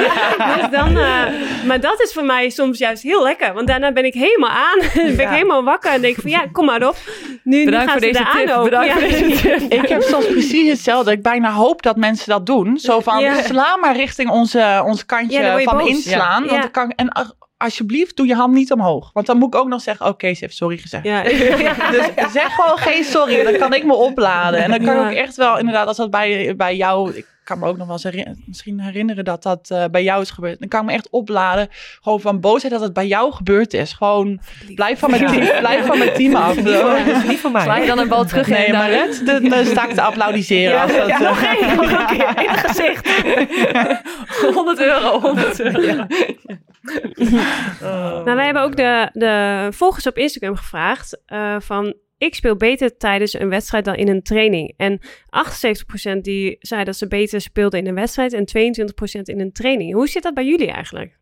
[0.55, 4.05] Dus dan, uh, maar dat is voor mij soms juist heel lekker, want daarna ben
[4.05, 4.79] ik helemaal aan.
[5.15, 6.95] ben ik helemaal wakker en denk van, ja, kom maar op.
[7.43, 8.63] Nu, Bedankt nu gaan voor ze deze tip, ook.
[8.63, 8.93] bedankt Ja.
[8.93, 9.71] voor deze tip.
[9.81, 11.11] Ik heb soms precies hetzelfde.
[11.11, 12.77] Ik bijna hoop dat mensen dat doen.
[12.77, 13.41] Zo van, Ja.
[13.41, 15.87] sla maar richting onze, ons kantje van boos.
[15.89, 16.43] inslaan.
[16.43, 16.49] Ja.
[16.49, 17.11] Want dan kan, en
[17.57, 19.09] alsjeblieft, doe je hand niet omhoog.
[19.13, 21.03] Want dan moet ik ook nog zeggen, oké, ze heeft sorry gezegd.
[21.03, 21.23] Ja.
[21.91, 24.63] Dus zeg gewoon geen sorry, dan kan ik me opladen.
[24.63, 25.01] En dan kan Ja.
[25.01, 27.11] ik ook echt wel, inderdaad, als dat bij, bij jou...
[27.15, 30.21] Ik kan me ook nog wel eens herinner- misschien herinneren dat dat eh, bij jou
[30.21, 30.59] is gebeurd.
[30.59, 31.67] Dan kan ik me echt opladen,
[32.01, 33.93] gewoon van boosheid dat het bij jou gebeurd is.
[33.93, 34.39] Gewoon,
[34.75, 36.55] blijf van mijn team, blijf van mijn team af.
[36.61, 37.61] Dat is niet voor mij.
[37.63, 39.93] Sla je dan een bal terug Nee, en maar dan- Red, dan dan sta ik
[39.93, 40.81] te applaudisseren.
[40.81, 43.09] als dat, eh, nog één, nog een keer in het gezicht.
[44.55, 46.05] 100 euro, 100 euro.
[47.79, 51.93] Nou, wij hebben ook de, de volgers op Instagram gevraagd eh, van...
[52.21, 54.73] Ik speel beter tijdens een wedstrijd dan in een training.
[54.77, 54.99] En
[56.17, 58.33] 78% die zei dat ze beter speelden in een wedstrijd...
[58.33, 58.47] en
[59.19, 59.93] 22% in een training.
[59.93, 61.19] Hoe zit dat bij jullie eigenlijk?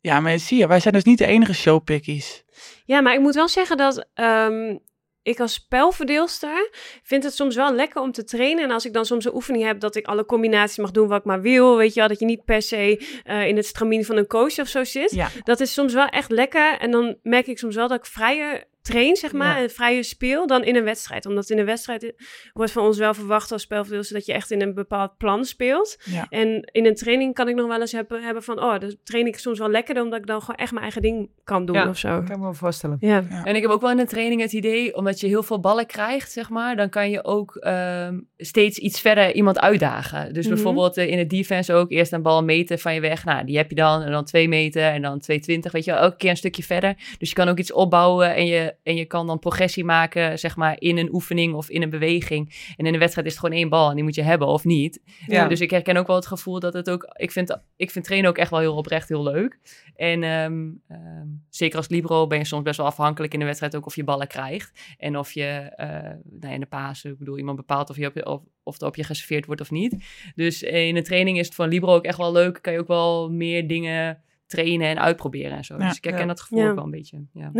[0.00, 2.44] Ja, maar zie je, wij zijn dus niet de enige showpickies.
[2.84, 4.76] Ja, maar ik moet wel zeggen dat ehm,
[5.22, 6.70] ik als spelverdeelster
[7.02, 8.64] vind het soms wel lekker om te trainen.
[8.64, 11.18] En als ik dan soms een oefening heb dat ik alle combinaties mag doen wat
[11.18, 14.04] ik maar wil, weet je wel, dat je niet per se eh, in het stramien
[14.04, 15.10] van een coach of zo zit.
[15.10, 15.28] Ja.
[15.42, 16.78] Dat is soms wel echt lekker.
[16.78, 19.62] En dan merk ik soms wel dat ik vrijer train, zeg maar, Ja.
[19.62, 21.26] en vrijer speel dan in een wedstrijd.
[21.26, 22.12] Omdat in een wedstrijd
[22.52, 25.96] wordt van ons wel verwacht als spelverdeelster dat je echt in een bepaald plan speelt.
[26.04, 26.26] Ja.
[26.28, 29.26] En in een training kan ik nog wel eens hebben, hebben van, oh, dan train
[29.26, 31.88] ik soms wel lekkerder omdat ik dan gewoon echt mijn eigen ding kan doen Ja.
[31.88, 32.08] of zo.
[32.08, 32.96] kan ik me wel voorstellen.
[33.00, 33.24] Ja.
[33.44, 35.86] En ik heb ook wel in de training het idee, omdat je heel veel ballen
[35.86, 40.32] krijgt, zeg maar, dan kan je ook ehm, steeds iets verder iemand uitdagen.
[40.34, 40.54] Dus Mhm.
[40.54, 43.24] bijvoorbeeld eh, in het defense ook eerst een bal meten van je weg.
[43.24, 44.02] Nou, die heb je dan.
[44.02, 46.94] En dan twee meter en dan 220, weet je wel, elke keer een stukje verder.
[47.18, 50.56] Dus je kan ook iets opbouwen en je, en je kan dan progressie maken, zeg
[50.56, 52.72] maar, in een oefening of in een beweging.
[52.76, 54.64] En in een wedstrijd is het gewoon één bal en die moet je hebben of
[54.64, 55.00] niet.
[55.26, 55.48] Ja.
[55.48, 57.12] Dus ik herken ook wel het gevoel dat het ook...
[57.16, 59.58] Ik vind, ik vind trainen ook echt wel heel oprecht heel leuk.
[59.96, 63.76] En ehm, ehm, zeker als libero ben je soms best wel afhankelijk in de wedstrijd
[63.76, 64.94] ook of je ballen krijgt.
[64.96, 65.44] En of je
[65.76, 65.86] eh
[66.22, 68.80] nou ja, in de pasen, ik bedoel, iemand bepaalt of, je op je, of, of
[68.80, 70.04] er op je geserveerd wordt of niet.
[70.34, 72.58] Dus in de training is het voor een libero ook echt wel leuk.
[72.62, 75.78] Kan je ook wel meer dingen trainen en uitproberen en zo.
[75.78, 75.88] Ja.
[75.88, 76.28] dus ik herken Ja.
[76.28, 76.68] dat gevoel Ja.
[76.68, 77.24] ook wel een beetje.
[77.32, 77.50] Ja.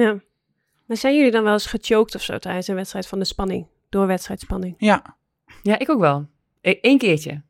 [0.92, 3.66] Maar zijn jullie dan wel eens gechoked of zo tijdens een wedstrijd van de spanning?
[3.88, 4.74] Door wedstrijdspanning?
[4.78, 5.16] Ja,
[5.62, 6.26] Ja, ik ook wel.
[6.60, 7.42] Eén keertje.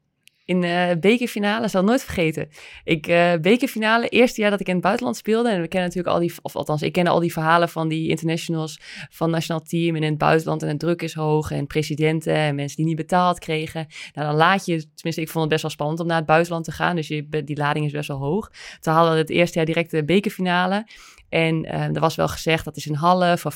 [0.44, 2.48] In eh bekerfinale, zal nooit vergeten.
[2.84, 5.48] Ik, eh bekerfinale, eerste jaar dat ik in het buitenland speelde.
[5.48, 8.08] En we kennen natuurlijk al die, of althans, ik kende al die verhalen van die
[8.08, 8.80] internationals
[9.10, 9.96] van het nationaal team.
[9.96, 11.50] En in het buitenland en de druk is hoog.
[11.50, 13.86] En presidenten en mensen die niet betaald kregen.
[14.12, 16.64] Nou, dan laat je, tenminste, ik vond het best wel spannend om naar het buitenland
[16.64, 16.96] te gaan.
[16.96, 18.50] Dus je, die lading is best wel hoog.
[18.80, 20.86] Toen hadden we het eerste jaar direct de bekerfinale.
[21.32, 23.52] En eh, er was wel gezegd dat is een Halle voor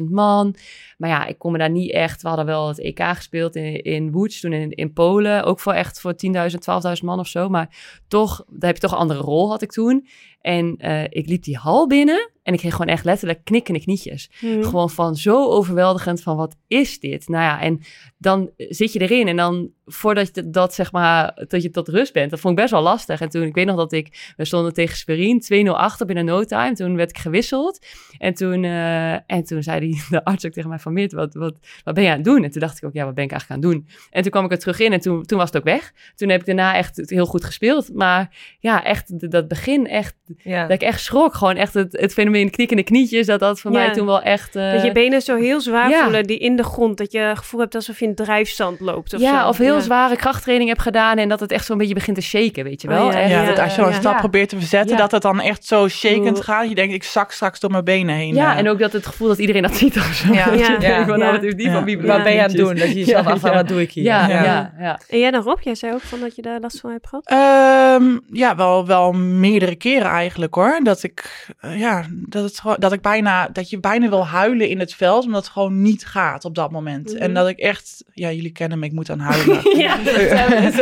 [0.00, 0.54] 15.000 man.
[0.98, 2.22] Maar ja, ik kon me daar niet echt.
[2.22, 5.44] We hadden wel het EK gespeeld in, in Łódź, toen in, in Polen.
[5.44, 7.48] Ook voor echt voor 10.000, 12.000 man of zo.
[7.48, 7.68] Maar
[8.08, 10.06] toch, daar heb je toch een andere rol, had ik toen.
[10.42, 14.30] En eh, ik liep die hal binnen en ik kreeg gewoon echt letterlijk knikkende knietjes.
[14.40, 14.62] Mhm.
[14.62, 17.28] Gewoon van zo overweldigend van wat is dit?
[17.28, 17.80] Nou ja, en
[18.18, 22.12] dan zit je erin en dan voordat je dat zeg maar, dat je tot rust
[22.12, 23.20] bent, dat vond ik best wel lastig.
[23.20, 26.44] En toen, ik weet nog dat ik, we stonden tegen Sperien 2-0 achter binnen no
[26.44, 26.72] time.
[26.72, 27.86] Toen werd ik gewisseld
[28.18, 31.34] en toen, eh, en toen zei die, de arts ook tegen mij van Meert, wat,
[31.34, 32.44] wat, wat ben je aan het doen?
[32.44, 33.96] En toen dacht ik ook, ja, wat ben ik eigenlijk aan het doen?
[34.10, 35.92] En toen kwam ik er terug in en toen, toen was het ook weg.
[36.14, 37.94] Toen heb ik daarna echt heel goed gespeeld.
[37.94, 40.62] Maar ja, echt dat begin, echt, Ja.
[40.62, 41.34] dat ik echt schrok.
[41.34, 43.78] Gewoon echt het, het fenomeen knikkende knietjes, dat dat voor Ja.
[43.78, 44.56] mij toen wel echt...
[44.56, 46.02] eh, Dat je benen zo heel zwaar ja.
[46.02, 46.98] voelen, die in de grond.
[46.98, 49.48] Dat je het gevoel hebt alsof je in drijfstand loopt of ja, zo.
[49.48, 49.80] of heel Ja.
[49.80, 52.88] zware krachttraining heb gedaan en dat het echt zo'n beetje begint te shaken, weet je
[52.88, 53.06] wel.
[53.06, 54.18] Oh, ja, Echt, ja, ja, dat als je een stap Ja.
[54.18, 55.02] probeert te verzetten, Ja.
[55.02, 56.44] dat het dan echt zo shakend Oeh.
[56.44, 56.68] gaat.
[56.68, 58.34] Je denkt, ik zak straks door mijn benen heen.
[58.34, 58.58] Ja, eh.
[58.58, 60.32] en ook dat het gevoel dat iedereen dat ziet of zo.
[60.32, 60.50] Ja.
[60.62, 60.68] Ja.
[61.06, 61.32] nou, Ja.
[61.32, 61.72] wat is die Ja.
[61.72, 62.74] van wie Wat ben je aan het doen?
[62.74, 63.60] Dat je jezelf Ja, afvraagt, ja.
[63.60, 64.04] wat doe ik hier?
[64.04, 64.44] Ja, ja.
[64.44, 64.72] Ja.
[64.78, 65.58] ja, En jij dan Rob?
[65.60, 67.26] Jij zei ook van dat je daar last van hebt gehad?
[67.26, 70.80] Ehm, ja, wel, wel meerdere keren eigenlijk hoor.
[70.82, 74.78] Dat ik, eh, ja, dat, het, dat ik bijna, dat je bijna wil huilen in
[74.78, 77.12] het veld, omdat het gewoon niet gaat op dat moment.
[77.12, 77.22] Mhm.
[77.22, 79.60] En dat ik echt, ja, jullie kennen me, ik moet aan huilen.
[79.82, 79.96] Ja.
[80.04, 80.10] Ze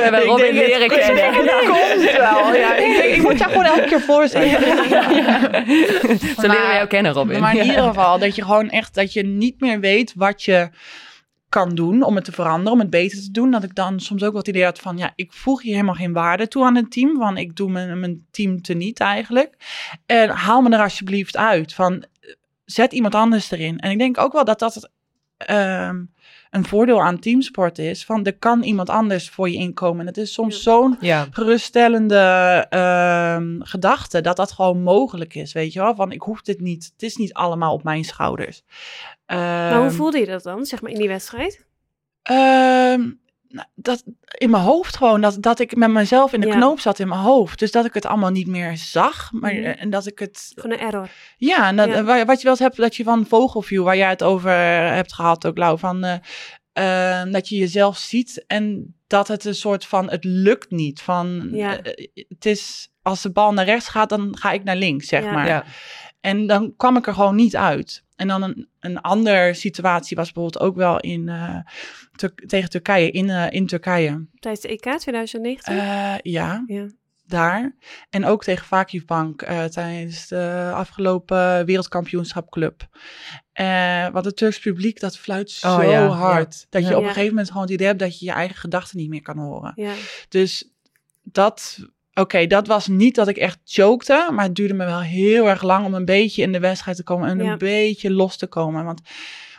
[0.03, 1.34] hebben het- leren het kennen.
[1.66, 2.55] komt wel.
[2.55, 4.51] Ja, ik, denk, ik moet jou gewoon elke keer voor zijn.
[4.51, 7.41] Zo leren we jou kennen, Robin.
[7.41, 7.64] Maar in Ja.
[7.64, 10.68] ieder geval, dat je gewoon echt, dat je niet meer weet wat je
[11.51, 13.51] kan doen om het te veranderen, om het beter te doen.
[13.51, 16.12] Dat ik dan soms ook het idee had van, ja, ik voeg hier helemaal geen
[16.12, 17.16] waarde toe aan het team.
[17.16, 19.57] Van, ik doe mijn, mijn team teniet eigenlijk.
[20.07, 21.74] En haal me er alsjeblieft uit.
[21.74, 22.05] Van,
[22.64, 23.78] zet iemand anders erin.
[23.78, 24.90] En ik denk ook wel dat dat het,
[25.36, 26.03] ehm,
[26.51, 30.01] een voordeel aan teamsport is, van er kan iemand anders voor je inkomen.
[30.01, 31.26] En het is soms zo'n Ja.
[31.30, 35.94] geruststellende ehm, gedachte dat dat gewoon mogelijk is, weet je wel?
[35.94, 38.62] Van ik hoef dit niet, het is niet allemaal op mijn schouders.
[39.37, 41.66] Maar hoe Ehm, voelde je dat dan, zeg maar, in die wedstrijd?
[42.22, 43.11] Ehm,
[43.49, 44.03] nou, dat,
[44.39, 46.55] in mijn hoofd gewoon, dat, dat ik met mezelf in de Ja.
[46.55, 47.59] knoop zat in mijn hoofd.
[47.59, 49.64] Dus dat ik het allemaal niet meer zag, maar Mhm.
[49.64, 50.53] en dat ik het...
[50.55, 51.09] Gewoon een error.
[51.37, 52.03] Ja, en dat, Ja.
[52.05, 54.51] wa- wat je wel eens hebt, dat je van Vogelview, waar jij het over
[54.95, 56.16] hebt gehad ook, Lau, van eh,
[57.22, 61.03] eh, dat je jezelf ziet en dat het een soort van, het lukt niet.
[61.03, 61.81] Van, Ja.
[61.83, 65.22] eh, het is, als de bal naar rechts gaat, dan ga ik naar links, zeg
[65.24, 65.33] Ja.
[65.33, 65.76] maar.
[66.21, 68.05] En dan kwam ik er gewoon niet uit.
[68.16, 71.57] En dan een, een andere situatie was bijvoorbeeld ook wel in, eh,
[72.16, 74.27] Tur- tegen Turkije, in, eh, in Turkije.
[74.39, 75.79] Tijdens de EK 2019?
[75.79, 76.87] Eh, ja, ja.
[77.27, 77.77] daar.
[78.11, 82.89] En ook tegen Vakifbank eh tijdens de afgelopen wereldkampioenschapclub.
[83.53, 86.66] Eh want het Turks publiek, dat fluit zo Oh, ja, hard.
[86.71, 86.97] Dat je Ja.
[86.97, 89.23] op een gegeven moment gewoon het idee hebt dat je je eigen gedachten niet meer
[89.23, 89.73] kan horen.
[89.77, 89.93] ja.
[90.29, 90.73] Dus
[91.23, 91.79] dat,
[92.21, 95.62] oké, dat was niet dat ik echt chokte, maar het duurde me wel heel erg
[95.62, 97.53] lang om een beetje in de wedstrijd te komen en Ja.
[97.53, 98.85] een beetje los te komen.
[98.85, 99.01] Want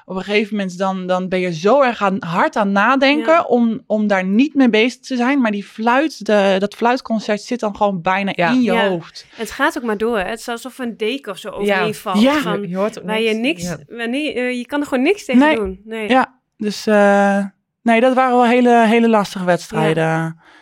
[0.05, 3.41] op een gegeven moment dan, dan ben je zo erg aan, hard aan nadenken Ja.
[3.43, 5.41] om, om daar niet mee bezig te zijn.
[5.41, 8.49] Maar die fluit, de, dat fluitconcert zit dan gewoon bijna Ja.
[8.51, 8.87] in je Ja.
[8.87, 9.25] hoofd.
[9.35, 10.17] Het gaat ook maar door.
[10.19, 10.29] hè.
[10.29, 12.21] Het is alsof een deken of zo overheen valt.
[12.21, 12.33] Ja.
[12.39, 13.77] Van, je hoort ook waar je niks, Ja.
[13.87, 15.55] wanneer, eh, je kan er gewoon niks tegen Nee.
[15.55, 15.81] doen.
[15.83, 16.09] Nee.
[16.09, 17.45] Ja, dus eh,
[17.81, 20.03] nee, dat waren wel hele, hele lastige wedstrijden.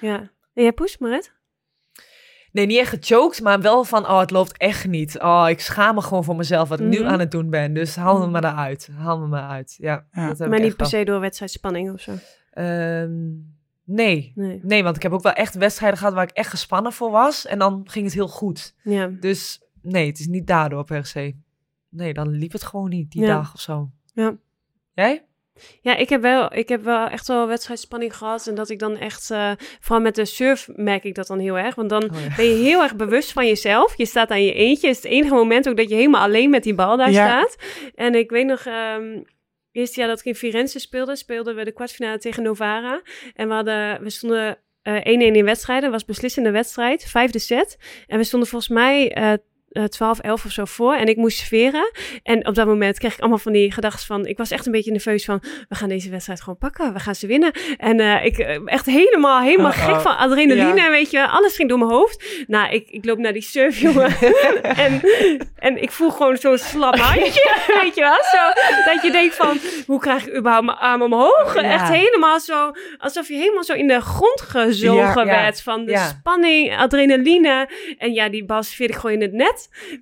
[0.01, 0.29] ja.
[0.53, 1.33] En jij poes, Marit?
[2.51, 5.19] Nee, niet echt gechoked, maar wel van, oh, het loopt echt niet.
[5.19, 7.07] Oh, ik schaam me gewoon voor mezelf wat ik nu Mhm.
[7.07, 7.73] aan het doen ben.
[7.73, 8.89] Dus haal me maar eruit.
[8.97, 9.75] Haal me maar uit.
[9.79, 10.27] Ja, Ja.
[10.27, 12.11] dat heb Maar ik niet per se door wedstrijdspanning of zo.
[12.51, 13.27] Ehm,
[13.83, 14.31] nee.
[14.35, 14.59] Nee.
[14.63, 17.45] Nee, want ik heb ook wel echt wedstrijden gehad waar ik echt gespannen voor was.
[17.45, 18.75] En dan ging het heel goed.
[18.83, 19.07] Ja.
[19.19, 21.35] Dus nee, het is niet daardoor per se.
[21.89, 23.35] Nee, dan liep het gewoon niet die Ja.
[23.35, 23.89] dag of zo.
[24.13, 24.35] Ja.
[24.93, 25.25] Jij?
[25.81, 28.47] Ja, ik heb, wel, ik heb wel echt wel wedstrijdspanning gehad.
[28.47, 31.57] En dat ik dan echt, eh, vooral met de surf merk ik dat dan heel
[31.57, 31.75] erg.
[31.75, 32.35] Want dan Oh, ja.
[32.35, 33.97] ben je heel erg bewust van jezelf.
[33.97, 34.87] Je staat aan je eentje.
[34.87, 37.25] Het is het enige moment ook dat je helemaal alleen met die bal daar Ja.
[37.27, 37.55] staat.
[37.95, 39.21] En ik weet nog, ehm
[39.71, 43.01] eerste jaar dat ik in Firenze speelde, speelden we de kwartfinale tegen Novara.
[43.33, 45.01] En we, hadden, we stonden eh 1-1
[45.35, 45.91] in wedstrijden.
[45.91, 47.77] Was beslissende wedstrijd, vijfde set.
[48.07, 49.39] En we stonden volgens mij eh, eh,
[49.89, 50.93] 12, 11 of zo voor.
[50.95, 51.91] En ik moest serveren.
[52.23, 54.25] En op dat moment kreeg ik allemaal van die gedachten van...
[54.25, 55.43] Ik was echt een beetje nerveus van...
[55.69, 56.93] We gaan deze wedstrijd gewoon pakken.
[56.93, 57.51] We gaan ze winnen.
[57.77, 60.01] En eh, ik eh, echt helemaal, helemaal Oh, gek oh.
[60.01, 60.81] van adrenaline.
[60.81, 60.89] Ja.
[60.89, 62.43] Weet je, alles ging door mijn hoofd.
[62.47, 64.15] Nou, ik, ik loop naar die surf, jongen.
[64.61, 65.01] en,
[65.55, 67.55] en ik voel gewoon zo'n slap handje.
[67.81, 68.23] weet je wel?
[68.31, 68.61] Zo,
[68.93, 69.57] dat je denkt van...
[69.85, 71.55] Hoe krijg ik überhaupt mijn arm omhoog?
[71.55, 71.61] Ja.
[71.61, 72.71] Echt helemaal zo...
[72.97, 75.61] Alsof je helemaal zo in de grond gezogen Ja, werd.
[75.61, 77.69] Van de spanning, adrenaline.
[77.97, 79.58] En ja, die bal serveerde ik gewoon in het net.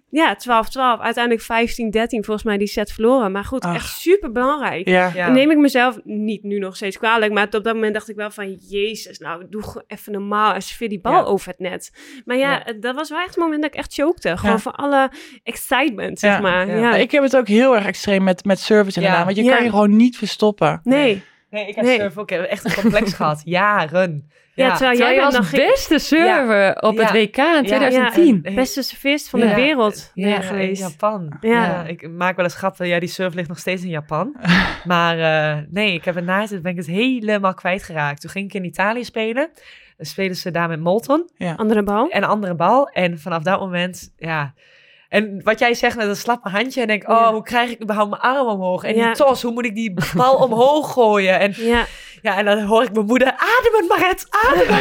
[0.10, 1.02] Ja, 12-12.
[1.02, 1.46] Uiteindelijk 15-13
[2.10, 3.32] volgens mij die set verloren.
[3.32, 3.76] Maar goed, Ach.
[3.76, 4.88] echt super belangrijk.
[4.88, 5.30] Ja.
[5.30, 7.34] Neem ik mezelf niet nu nog steeds kwalijk.
[7.34, 8.54] Maar op dat moment dacht ik wel van...
[8.54, 10.54] Jezus, nou doe even normaal.
[10.54, 11.22] En serveer die bal Ja.
[11.24, 11.92] over het net.
[12.26, 12.62] Maar ja, Ja.
[12.64, 14.38] het- dat was wel echt het moment dat ik echt chokte.
[14.38, 14.62] Gewoon Ja.
[14.62, 15.12] voor alle
[15.44, 16.40] excitement, zeg Ja.
[16.40, 16.68] maar.
[16.68, 16.74] Ja.
[16.74, 16.80] Ja.
[16.80, 19.20] Ja, Ik heb het ook heel erg extreem met, met service inderdaad.
[19.20, 19.26] Ja.
[19.26, 19.56] Want je Ja.
[19.56, 20.80] kan je gewoon niet verstoppen.
[20.84, 21.24] Nee.
[21.50, 21.98] Nee, ik heb Nee.
[21.98, 23.42] surf ook echt een complex gehad.
[23.46, 24.30] Jaren.
[24.66, 27.14] Ja, terwijl jij nog geen beste server op het Ja.
[27.14, 28.40] WK in 2010.
[28.44, 28.54] Ja.
[28.54, 30.82] beste serveerst van de wereld Ja, geweest.
[30.82, 31.38] in Japan.
[31.42, 31.50] Ja.
[31.52, 31.84] Ja.
[31.84, 32.88] ik maak wel eens grappen.
[32.88, 34.36] Ja, die surf ligt nog steeds in Japan.
[34.84, 38.22] maar eh, nee, ik heb het na het ben ik het helemaal kwijtgeraakt.
[38.22, 39.50] Toen ging ik in Italië spelen.
[39.98, 42.10] Dan spelen ze daar met Molton Andere bal.
[42.10, 42.88] en andere bal.
[42.88, 44.54] En vanaf dat moment, ja...
[45.10, 46.82] En wat jij zegt met een slappe handje.
[46.82, 47.32] En denk, oh, Ja.
[47.32, 48.84] hoe krijg ik überhaupt mijn arm omhoog?
[48.84, 49.06] En Ja.
[49.06, 51.40] die tos, hoe moet ik die bal omhoog gooien?
[51.40, 51.86] En Ja,
[52.28, 54.78] ja, en dan hoor ik mijn moeder, ademen Maret, ademen.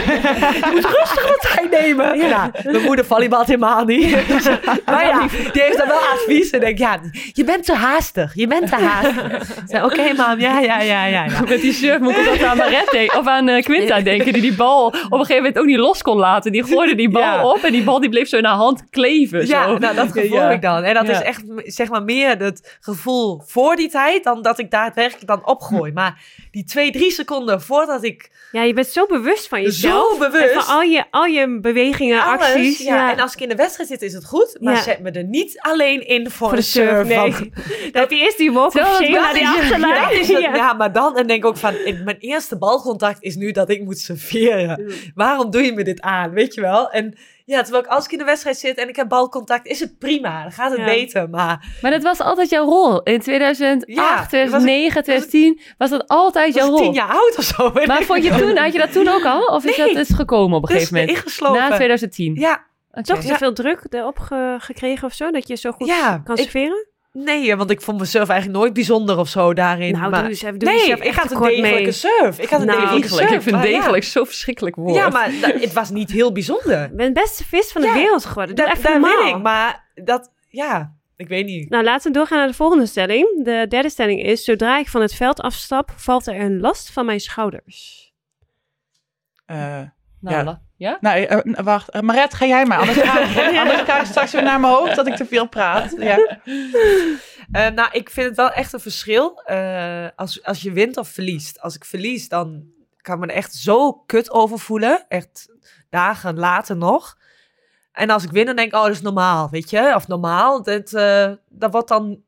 [0.55, 2.19] Je moet rustig wat tijd nemen.
[2.19, 2.51] Ja.
[2.65, 4.11] mijn moeder volleybalt helemaal niet.
[4.87, 6.51] maar ja, die heeft dan wel advies.
[6.51, 7.01] En denk, ja,
[7.33, 8.35] je bent te haastig.
[8.35, 9.85] Je bent te haastig.
[9.85, 11.25] Oké, mam, ja, ja, ja, ja.
[11.25, 11.41] ja.
[11.49, 14.55] Met die surf moet ik aan Maret denken, of aan eh, Quinta denken, die die
[14.55, 16.53] bal op een gegeven moment ook niet los kon laten.
[16.53, 17.47] Die gooide die bal Ja.
[17.51, 19.47] op en die bal die bleef zo in haar hand kleven.
[19.47, 19.79] Ja, zo.
[19.79, 20.51] nou, dat gevoel Ja.
[20.51, 20.83] ik dan.
[20.83, 21.13] En dat Ja.
[21.13, 25.47] is echt, zeg maar, meer het gevoel voor die tijd dan dat ik daadwerkelijk dan
[25.47, 25.93] opgooi.
[25.93, 26.19] Maar
[26.51, 30.13] die twee, drie seconden voordat ik ja, je bent zo bewust van jezelf.
[30.13, 30.53] zo bewust...
[30.55, 32.79] En van al je, al je bewegingen, Alles, acties.
[32.79, 33.13] ja.
[33.13, 34.57] En als ik in de wedstrijd zit, is het goed.
[34.61, 34.83] Maar Ja.
[34.83, 37.07] zet me er niet alleen in voor, voor de surf.
[37.09, 37.17] nee.
[37.17, 37.39] want
[37.93, 40.17] Dan heb je eerst die walk of shame naar die achterlijn.
[40.19, 40.55] dat Ja.
[40.55, 40.73] ja.
[40.73, 41.75] maar dan en denk ik ook van,
[42.05, 44.93] mijn eerste balcontact is nu dat ik moet serveren.
[45.15, 46.91] Waarom doe je me dit aan, weet je wel?
[46.91, 47.15] En
[47.47, 49.99] ja, terwijl ik als ik in de wedstrijd zit en ik heb balcontact, is het
[49.99, 50.43] prima.
[50.43, 50.85] Dan gaat het Ja.
[50.85, 53.03] beter, maar Maar dat was altijd jouw rol.
[53.03, 56.85] In 2008, Ja, was ik- 2009, 2010 was dat altijd ik jouw was rol.
[56.89, 57.71] tien jaar oud of zo.
[57.87, 59.45] Maar vond je toen, had je dat toen ook al?
[59.45, 61.17] Of is dat is gekomen op een Dus gegeven moment?
[61.25, 61.61] ingeslopen.
[61.61, 62.35] Na 2010?
[62.35, 63.05] Ja, Oké.
[63.05, 65.31] Toch te veel druk erop ge- gekregen of zo?
[65.31, 66.87] Dat je zo goed Ja, kan ik- serveren?
[67.25, 69.93] Nee, want ik vond mezelf eigenlijk nooit bijzonder of zo daarin.
[69.93, 70.21] Nou, maar...
[70.21, 71.93] doe eens even, doe nee, jezelf ik had een degelijke mee.
[71.93, 72.39] surf.
[72.39, 73.31] Ik had een Nou, degelijke surf.
[73.31, 73.63] Ik vind ja.
[73.63, 74.95] degelijk zo'n verschrikkelijk woord.
[74.95, 76.81] Ja, maar het was niet heel bijzonder.
[76.83, 78.55] Je bent beste vis van de Ja, wereld geworden.
[78.57, 79.25] Doe Dat, even dat normaal.
[79.25, 81.71] weet ik, maar dat, ja, ik weet niet.
[81.71, 83.45] Nou, laten we doorgaan naar de volgende stelling.
[83.45, 87.07] De derde stelling is: zodra ik van het veld afstap, valt er een last van
[87.07, 88.13] mijn schouders.
[89.47, 89.57] Eh,
[90.21, 90.61] Nou, Ja.
[90.77, 90.99] Ja?
[91.01, 91.89] nou, eh, eh, wacht.
[91.89, 92.79] Eh, Maret, ga jij maar.
[92.79, 93.21] Anders ga,
[93.63, 95.95] anders ga ik straks weer naar mijn hoofd dat ik te veel praat.
[95.99, 96.39] Ja.
[97.51, 101.61] Nou, ik vind het wel echt een verschil eh, als, als je wint of verliest.
[101.61, 102.65] Als ik verlies, dan
[102.97, 105.05] kan ik me er echt zo kut over voelen.
[105.09, 105.49] Echt
[105.91, 107.17] dagen later nog.
[107.93, 109.93] En als ik win, dan denk ik, oh, dat is normaal, weet je.
[109.95, 112.23] Of normaal, dat, eh, dat wordt dan...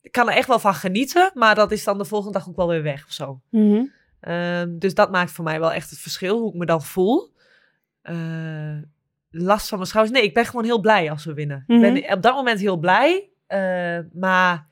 [0.00, 2.56] Ik kan er echt wel van genieten, maar dat is dan de volgende dag ook
[2.56, 3.40] wel weer weg of zo.
[3.50, 3.84] Mhm.
[4.20, 7.33] Ehm, dus dat maakt voor mij wel echt het verschil, hoe ik me dan voel.
[8.04, 8.76] Eh,
[9.30, 10.18] last van mijn schouders.
[10.18, 11.64] Nee, ik ben gewoon heel blij als we winnen.
[11.66, 11.84] Mhm.
[11.84, 13.28] Ik ben op dat moment heel blij.
[13.46, 14.66] eh, maar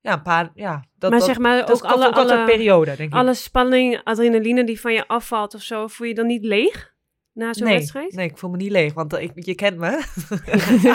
[0.00, 0.50] ja, een paar...
[0.54, 3.18] Ja, dat, maar dat, zeg maar dat ook alle, ook alle, periode, denk ik.
[3.18, 6.94] alle spanning, adrenaline die van je afvalt of zo, voel je dan niet leeg
[7.32, 8.12] na zo'n nee, wedstrijd?
[8.14, 9.90] nee, ik voel me niet leeg, want ik, je kent me.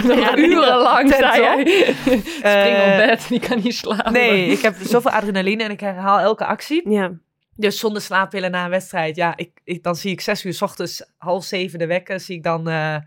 [0.08, 1.20] Nog urenlang op.
[1.20, 1.66] jij.
[1.96, 4.14] Spring op Eh, bed, die kan niet slapen.
[4.14, 6.90] Nee, ik heb zoveel adrenaline en ik herhaal elke actie.
[6.90, 7.12] Ja.
[7.56, 10.62] Dus zonder slaappillen na een wedstrijd, ja, ik, ik, dan zie ik zes uur s
[10.62, 12.98] ochtends, half zeven de wekker, zie ik dan, eh,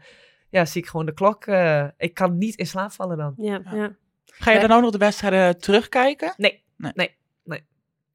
[0.50, 1.46] ja, zie ik gewoon de klok.
[1.46, 3.34] eh, ik kan niet in slaap vallen dan.
[3.36, 3.96] Ja, Ja.
[4.24, 6.34] Ga je dan ook nog de wedstrijden terugkijken?
[6.36, 6.92] Nee, Nee.
[6.94, 7.58] nee, nee.
[7.58, 7.66] Dat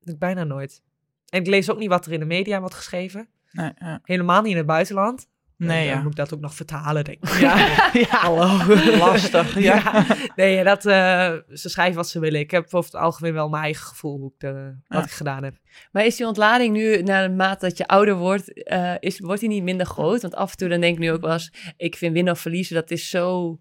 [0.05, 0.81] doe ik bijna nooit.
[1.29, 3.27] En ik lees ook niet wat er in de media wordt geschreven.
[3.51, 3.99] Nee, ja.
[4.03, 5.27] Helemaal niet in het buitenland.
[5.65, 6.01] Nee dan ja.
[6.01, 7.39] moet ik dat ook nog vertalen, denk ik.
[7.39, 7.57] Ja,
[8.09, 8.17] ja.
[8.17, 8.75] Hallo.
[8.97, 10.05] Lastig, ja.
[10.35, 12.39] Nee, dat, eh, ze schrijven wat ze willen.
[12.39, 15.43] Ik heb over het algemeen wel mijn eigen gevoel hoe ik, de, wat ik gedaan
[15.43, 15.55] heb.
[15.91, 19.39] Maar is die ontlading nu, na de mate dat je ouder wordt, eh, is, wordt
[19.39, 20.21] die niet minder groot?
[20.21, 22.39] Want af en toe dan denk ik nu ook wel eens, ik vind winnen of
[22.39, 23.59] verliezen, dat is zo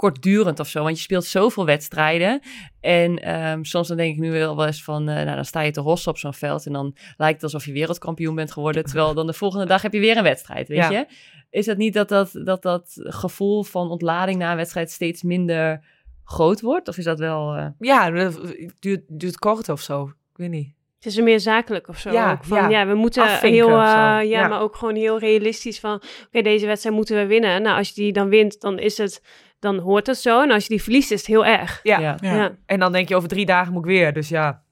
[0.00, 0.82] kortdurend of zo.
[0.82, 2.40] Want je speelt zoveel wedstrijden.
[2.80, 5.60] En ehm, soms dan denk ik nu wel wel eens van, eh, nou dan sta
[5.60, 6.66] je te hossen op zo'n veld.
[6.66, 8.84] En dan lijkt het alsof je wereldkampioen bent geworden.
[8.90, 10.90] Terwijl dan de volgende dag heb je weer een wedstrijd, weet Ja.
[10.90, 11.06] je?
[11.50, 15.84] Is dat niet dat dat, dat dat gevoel van ontlading na een wedstrijd steeds minder
[16.24, 16.88] groot wordt?
[16.88, 17.54] Of is dat wel...
[17.54, 18.40] eh, Ja, dat
[18.78, 20.02] duurt, duurt kort of zo.
[20.04, 20.74] Ik weet niet.
[21.00, 22.10] Het is meer zakelijk of zo.
[22.12, 22.44] Ja, ook.
[22.44, 22.68] Van, ja.
[22.68, 22.86] ja.
[22.86, 24.48] we moeten Afvinken heel, eh, ja, Ja.
[24.48, 27.62] maar ook gewoon heel realistisch van, oké, deze wedstrijd moeten we winnen.
[27.62, 29.22] Nou, als je die dan wint, dan is het,
[29.60, 30.42] dan hoort het zo.
[30.42, 31.80] En als je die verliest, is het heel erg.
[31.82, 32.16] Ja.
[32.20, 32.56] ja.
[32.66, 34.12] En dan denk je over drie dagen moet ik weer.
[34.12, 34.62] Dus ja,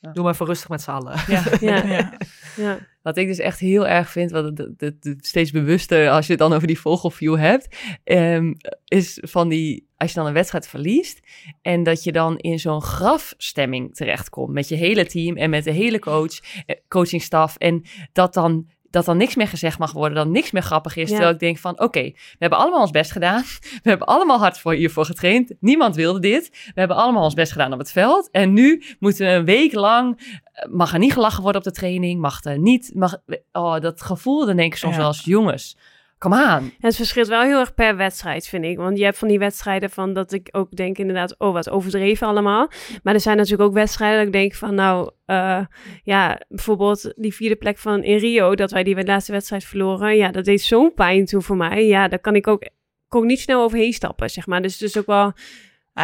[0.00, 0.12] Ja.
[0.12, 1.14] doe maar even rustig met z'n allen.
[1.26, 1.42] Ja.
[1.60, 2.12] ja, Ja.
[2.56, 2.78] ja.
[3.02, 6.32] Wat ik dus echt heel erg vind, wat het, het- het steeds bewuster als je
[6.32, 8.52] het dan over die vogelview hebt, ehm,
[8.84, 11.20] is van die, als je dan een wedstrijd verliest
[11.62, 15.70] en dat je dan in zo'n grafstemming terechtkomt met je hele team en met de
[15.70, 17.82] hele coach, eh, coachingstaf en
[18.12, 21.02] dat dan dat dan niks meer gezegd mag worden, dat niks meer grappig is.
[21.08, 21.14] Ja.
[21.14, 23.42] Terwijl ik denk van, oké, we hebben allemaal ons best gedaan.
[23.82, 25.52] We hebben allemaal hard voor hiervoor getraind.
[25.60, 26.50] Niemand wilde dit.
[26.74, 28.30] We hebben allemaal ons best gedaan op het veld.
[28.30, 31.72] En nu moeten we een week lang, eh, mag er niet gelachen worden op de
[31.80, 33.16] training, mag er niet, mag,
[33.52, 34.98] oh, dat gevoel, dan denk ik soms Ja.
[35.00, 35.76] wel eens, jongens,
[36.18, 36.72] kom aan.
[36.80, 38.76] Het verschilt wel heel erg per wedstrijd, vind ik.
[38.76, 42.26] Want je hebt van die wedstrijden van dat ik ook denk inderdaad, oh, wat overdreven
[42.26, 42.70] allemaal.
[43.02, 45.64] Maar er zijn natuurlijk ook wedstrijden dat ik denk van, nou, eh,
[46.02, 50.16] ja, bijvoorbeeld die vierde plek van in Rio, dat wij die laatste wedstrijd verloren.
[50.16, 51.86] Ja, dat deed zo'n pijn toen voor mij.
[51.86, 52.68] Ja, daar kan ik ook,
[53.08, 54.62] kon ik niet snel overheen stappen, zeg maar.
[54.62, 55.32] Dus het is ook wel,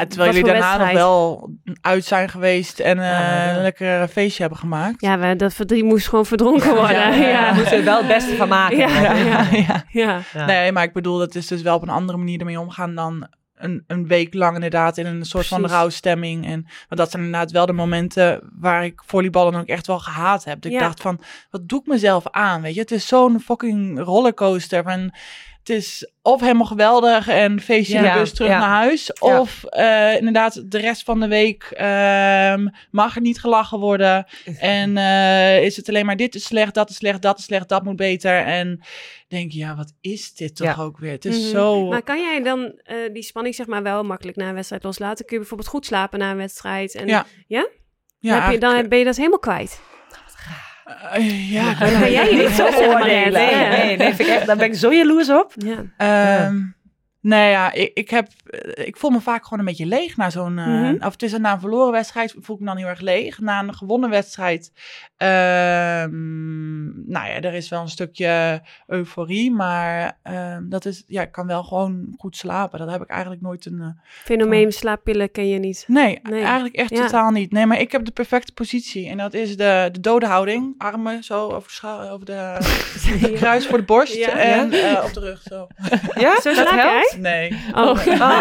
[0.00, 3.54] Ja, terwijl jullie daarna nog wel uit zijn geweest en eh, Ja.
[3.56, 5.00] een lekker feestje hebben gemaakt.
[5.00, 6.96] ja, we, dat verdriet moest gewoon verdronken worden.
[6.96, 8.76] ja, Ja, ja, ja, Daar moeten we wel het beste van maken.
[8.76, 8.88] Ja.
[9.00, 9.84] ja, ja.
[9.90, 10.20] ja.
[10.32, 10.44] Ja.
[10.46, 13.26] Nee, maar ik bedoel, dat is dus wel op een andere manier ermee omgaan dan
[13.56, 16.46] een, een week lang inderdaad in een soort van rouwstemming.
[16.46, 20.44] En, maar dat zijn inderdaad wel de momenten waar ik volleyballen ook echt wel gehaat
[20.44, 20.60] heb.
[20.60, 21.20] Dat ik dacht van,
[21.50, 22.80] wat doe ik mezelf aan, weet je?
[22.80, 25.12] Het is zo'n fucking rollercoaster van...
[25.62, 29.12] Het is of helemaal geweldig en feestje in de bus terug naar huis.
[29.12, 34.26] Of eh, inderdaad de rest van de week ehm, mag er niet gelachen worden.
[34.58, 37.68] En eh, is het alleen maar dit is slecht, dat is slecht, dat is slecht,
[37.68, 38.44] dat moet beter.
[38.44, 38.80] En
[39.28, 41.12] denk je, ja, wat is dit toch ook weer?
[41.12, 41.50] Het is Mhm.
[41.50, 41.88] zo...
[41.88, 45.24] Maar kan jij dan eh, die spanning zeg maar wel makkelijk na een wedstrijd loslaten?
[45.24, 46.94] Kun je bijvoorbeeld goed slapen na een wedstrijd?
[46.94, 47.26] En Ja.
[47.46, 47.68] Ja?
[48.18, 49.80] Ja, heb je, dan ben je dat helemaal kwijt.
[51.12, 51.74] Eh, ja.
[51.74, 53.32] Kan jij je niet zo oordelen.
[53.32, 53.68] Nee, Ja.
[53.68, 55.52] nee, nee, vind ik echt, daar ben ik zo jaloers op.
[55.56, 55.84] Ja.
[55.96, 56.56] Ehm,
[57.22, 60.30] Nee, ja, ik, ik, heb, eh, ik voel me vaak gewoon een beetje leeg na
[60.30, 60.58] zo'n...
[60.58, 60.94] eh, Mhm.
[61.06, 63.38] Of het is na een verloren wedstrijd voel ik me dan heel erg leeg.
[63.40, 64.72] Na een gewonnen wedstrijd,
[65.16, 69.50] ehm, nou ja, er is wel een stukje euforie.
[69.52, 72.78] Maar ehm, dat is, ja, ik kan wel gewoon goed slapen.
[72.78, 73.80] Dat heb ik eigenlijk nooit een...
[73.80, 73.86] eh,
[74.24, 75.84] Fenomeen slaappillen ken je niet.
[75.88, 76.42] Nee, Nee.
[76.42, 77.00] eigenlijk echt Ja.
[77.04, 77.52] totaal niet.
[77.52, 79.08] Nee, maar ik heb de perfecte positie.
[79.08, 80.74] En dat is de, de dode houding.
[80.78, 82.56] Armen zo over, over de
[83.38, 84.14] kruis voor de borst.
[84.14, 84.28] Ja.
[84.38, 85.66] en eh, op de rug zo.
[86.14, 87.11] Ja, Zo dat slaap helpt?
[87.18, 87.58] Nee.
[87.74, 87.82] Oh.
[87.82, 88.40] Oh.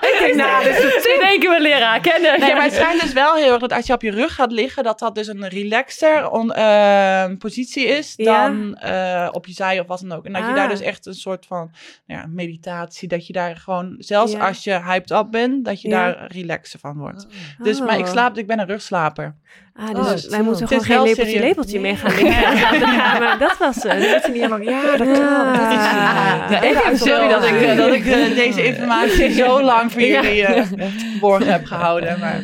[0.00, 0.64] ik denk nou,
[1.22, 2.40] één keer mijn leraar kennen.
[2.40, 4.52] Nee, maar het schijnt dus wel heel erg dat als je op je rug gaat
[4.52, 8.46] liggen, dat dat dus een relaxter on, eh, positie is Ja.
[8.48, 10.24] dan eh, op je zij of wat dan ook.
[10.24, 10.54] En dat je Ah.
[10.54, 11.70] daar dus echt een soort van
[12.06, 14.46] nou ja, meditatie, dat je daar gewoon, zelfs Ja.
[14.46, 16.04] als je hyped up bent, dat je Ja.
[16.04, 17.26] daar relaxer van wordt.
[17.58, 18.10] Dus, maar ik Oh.
[18.10, 19.34] slaap, ik ben een rugslaper.
[19.78, 21.46] Ah, Oh, dus wij moeten gewoon is geen lepeltje serieus.
[21.46, 22.56] lepeltje mee gaan liggen.
[22.96, 23.82] Ja, maar dat was het.
[24.10, 24.60] Dat is niet helemaal...
[24.60, 25.52] Ja, dat kan.
[25.52, 26.50] Dat is Ah.
[26.50, 30.02] Ja, ik even heb sorry dat ik, dat ik eh, deze informatie zo lang voor
[30.02, 30.66] jullie eh
[31.10, 32.18] verborgen heb gehouden.
[32.18, 32.42] Maar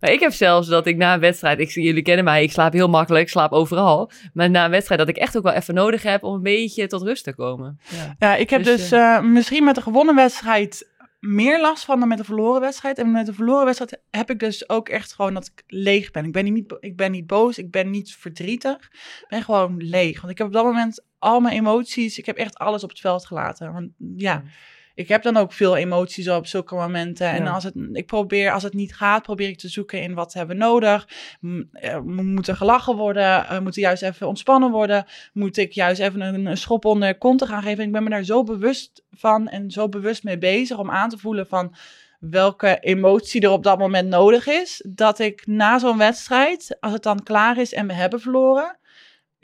[0.00, 2.72] Maar ik heb zelfs dat ik na een wedstrijd, ik, jullie kennen mij, ik slaap
[2.72, 4.10] heel makkelijk, ik slaap overal.
[4.32, 6.86] Maar na een wedstrijd dat ik echt ook wel even nodig heb om een beetje
[6.86, 7.80] tot rust te komen.
[7.88, 8.14] Ja.
[8.18, 10.88] Ja, ik heb Dus, dus, eh, misschien met de gewonnen wedstrijd
[11.26, 12.98] meer last van dan met de verloren wedstrijd.
[12.98, 16.24] En met de verloren wedstrijd heb ik dus ook echt gewoon dat ik leeg ben.
[16.24, 18.76] Ik ben niet, ik ben niet boos, ik ben niet verdrietig.
[19.20, 20.20] Ik ben gewoon leeg.
[20.20, 23.00] Want ik heb op dat moment al mijn emoties, ik heb echt alles op het
[23.00, 23.72] veld gelaten.
[23.72, 24.42] Want ja,
[24.94, 27.28] ik heb dan ook veel emoties op zulke momenten.
[27.28, 27.50] En Ja.
[27.50, 30.56] als het, ik probeer, als het niet gaat, probeer ik te zoeken in wat hebben
[30.56, 31.08] we nodig.
[31.72, 33.46] Eh, Moet er gelachen worden?
[33.48, 35.04] Eh, Moet er juist even ontspannen worden?
[35.32, 37.84] Moet ik juist even een, een schop onder konten gaan geven?
[37.84, 41.18] Ik ben me daar zo bewust van en zo bewust mee bezig om aan te
[41.18, 41.74] voelen van
[42.20, 44.84] welke emotie er op dat moment nodig is.
[44.88, 48.78] Dat ik na zo'n wedstrijd, als het dan klaar is en we hebben verloren,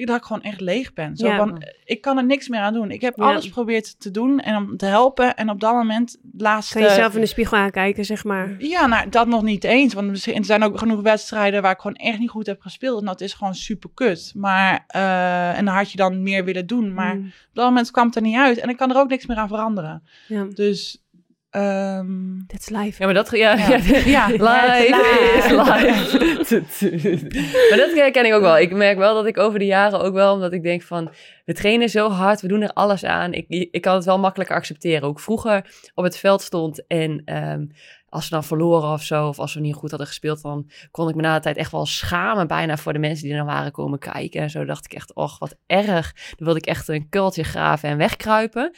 [0.07, 1.17] dat ik gewoon echt leeg ben.
[1.17, 1.37] Zo Ja.
[1.37, 2.91] van, ik kan er niks meer aan doen.
[2.91, 3.25] Ik heb Ja.
[3.25, 5.35] alles geprobeerd te doen en om te helpen.
[5.37, 6.73] En op dat moment, laatste...
[6.79, 8.55] Kan je zelf in de spiegel aankijken, zeg maar.
[8.59, 9.95] Ja, nou, dat nog niet eens.
[9.95, 13.01] Want misschien- er zijn ook genoeg wedstrijden waar ik gewoon echt niet goed heb gespeeld.
[13.01, 14.33] En dat is gewoon super kut.
[14.37, 16.95] Maar, eh, en dan had je dan meer willen doen.
[16.95, 18.59] Maar Mm, op dat moment kwam het er niet uit.
[18.59, 20.03] En ik kan er ook niks meer aan veranderen.
[20.29, 21.03] ja, Dus,
[21.51, 22.97] ehm, that's life.
[22.99, 23.31] Ja, maar dat...
[23.31, 23.77] Ja, ja.
[24.05, 24.27] Ja.
[24.27, 24.87] live
[25.37, 26.63] is live.
[27.69, 28.59] maar dat ken ik ook wel.
[28.59, 31.11] Ik merk wel dat ik over de jaren ook wel, omdat ik denk van,
[31.45, 33.33] we trainen zo hard, we doen er alles aan.
[33.33, 35.09] Ik, ik kan het wel makkelijker accepteren.
[35.09, 37.65] Ook vroeger op het veld stond en ehm,
[38.11, 41.09] als we dan verloren of zo, of als we niet goed hadden gespeeld, dan kon
[41.09, 43.55] ik me na de tijd echt wel schamen bijna voor de mensen die er dan
[43.55, 44.41] waren komen kijken.
[44.41, 46.13] En zo dacht ik echt, och, wat erg.
[46.13, 48.73] Dan wilde ik echt een kuiltje graven en wegkruipen.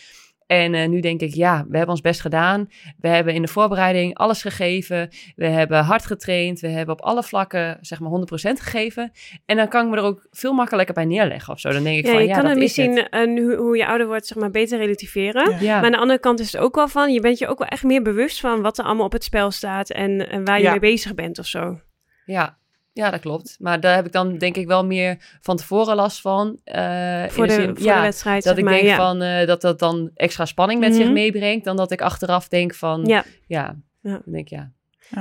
[0.52, 2.68] En eh, nu denk ik, ja, we hebben ons best gedaan.
[2.98, 5.08] We hebben in de voorbereiding alles gegeven.
[5.36, 6.60] We hebben hard getraind.
[6.60, 9.10] We hebben op alle vlakken, zeg maar, 100% gegeven.
[9.46, 11.70] En dan kan ik me er ook veel makkelijker bij neerleggen of zo.
[11.70, 13.08] Dan denk ik Ja, van, je ja, kan dat misschien, het.
[13.10, 15.50] eh, nu, hoe je ouder wordt, zeg maar, beter relativeren.
[15.50, 15.56] Ja.
[15.60, 17.58] Ja, Maar aan de andere kant is het ook wel van, je bent je ook
[17.58, 20.56] wel echt meer bewust van wat er allemaal op het spel staat en, en waar
[20.58, 20.70] je Ja.
[20.70, 21.80] mee bezig bent of zo.
[22.24, 22.60] ja.
[22.92, 23.56] Ja, dat klopt.
[23.58, 26.58] Maar daar heb ik dan denk ik wel meer van tevoren last van.
[26.64, 28.72] eh, Voor, de, zin- voor ja, de wedstrijd, Dat zeg ik maar.
[28.74, 28.96] denk ja.
[28.96, 31.12] van eh, dat dat dan extra spanning met zich Mhm.
[31.12, 31.64] meebrengt.
[31.64, 33.24] Dan dat ik achteraf denk van, Ja.
[33.46, 34.10] ja, Ja.
[34.10, 34.70] dan denk ik, ja.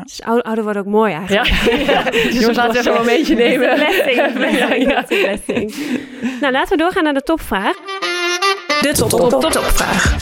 [0.03, 1.47] Dus ouder, ouder wordt ook mooi eigenlijk.
[1.85, 2.03] Ja,
[2.39, 3.75] jongens, laten we even een momentje nemen.
[5.07, 5.75] Blessing.
[6.41, 7.75] Nou, laten we doorgaan naar de topvraag.
[8.81, 10.15] De top, top, top, topvraag.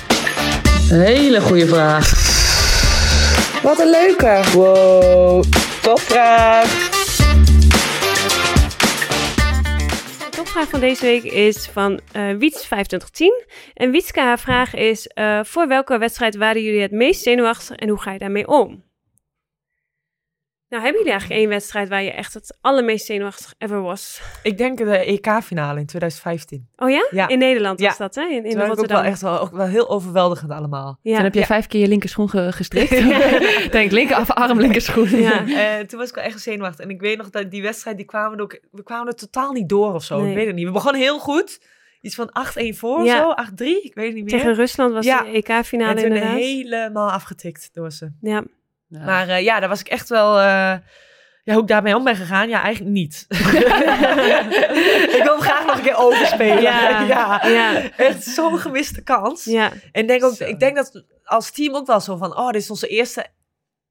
[0.90, 2.12] Hele goede vraag.
[3.64, 4.42] Wat een leuke.
[4.54, 5.44] Wow,
[5.82, 6.89] topvraag.
[10.50, 13.46] De topvraag van deze week is van eh Wiets2510.
[13.74, 17.90] En Wietske, haar vraag is, eh, voor welke wedstrijd waren jullie het meest zenuwachtig en
[17.90, 18.84] hoe ga je daarmee om?
[20.70, 24.22] Nou, hebben jullie eigenlijk één wedstrijd waar je echt het allermeest zenuwachtig ever was?
[24.44, 26.68] Ik denk de EK-finale in 2015.
[26.76, 27.08] Oh ja?
[27.12, 27.28] Ja.
[27.28, 27.98] In Nederland was Ja.
[27.98, 28.22] dat, hè?
[28.22, 29.02] In, in Toen was ik ook Rotterdam.
[29.02, 31.00] wel echt wel, ook wel heel overweldigend allemaal.
[31.02, 31.14] Ja.
[31.16, 31.46] Toen heb je Ja.
[31.46, 32.90] vijf keer je linkerschoen ge- gestrikt.
[33.72, 35.10] Denk linkerarm, linkerschoen.
[35.10, 35.46] Ja.
[35.48, 36.86] Eh, toen was ik wel echt zenuwachtig.
[36.86, 39.52] En ik weet nog dat die wedstrijd, die kwamen er ook, we kwamen er totaal
[39.52, 40.20] niet door of zo.
[40.22, 40.30] Nee.
[40.30, 40.66] Ik weet het niet.
[40.66, 41.62] We begonnen heel goed.
[42.02, 43.18] Iets van 8-1 voor Ja.
[43.18, 43.82] of zo, 8-3.
[43.84, 44.40] Ik weet het niet meer.
[44.40, 45.22] Tegen Rusland was Ja.
[45.24, 46.36] de EK-finale en toen inderdaad.
[46.38, 48.12] helemaal afgetikt door ze.
[48.22, 48.44] Ja.
[48.90, 49.04] Ja.
[49.06, 50.38] Maar eh, ja, daar was ik echt wel...
[50.38, 50.74] eh,
[51.44, 52.50] ja, hoe ik daarmee om ben gegaan?
[52.50, 53.26] Ja, eigenlijk niet.
[55.18, 56.62] ik wil hem graag nog een keer overspelen.
[56.62, 57.02] Ja.
[57.16, 57.48] ja.
[57.48, 57.90] Ja.
[57.98, 59.44] Echt zo'n gemiste kans.
[59.44, 59.72] Ja.
[59.92, 60.44] En denk ook, Zo.
[60.44, 62.38] ik denk dat als team ook wel zo van...
[62.38, 63.26] Oh, dit is onze eerste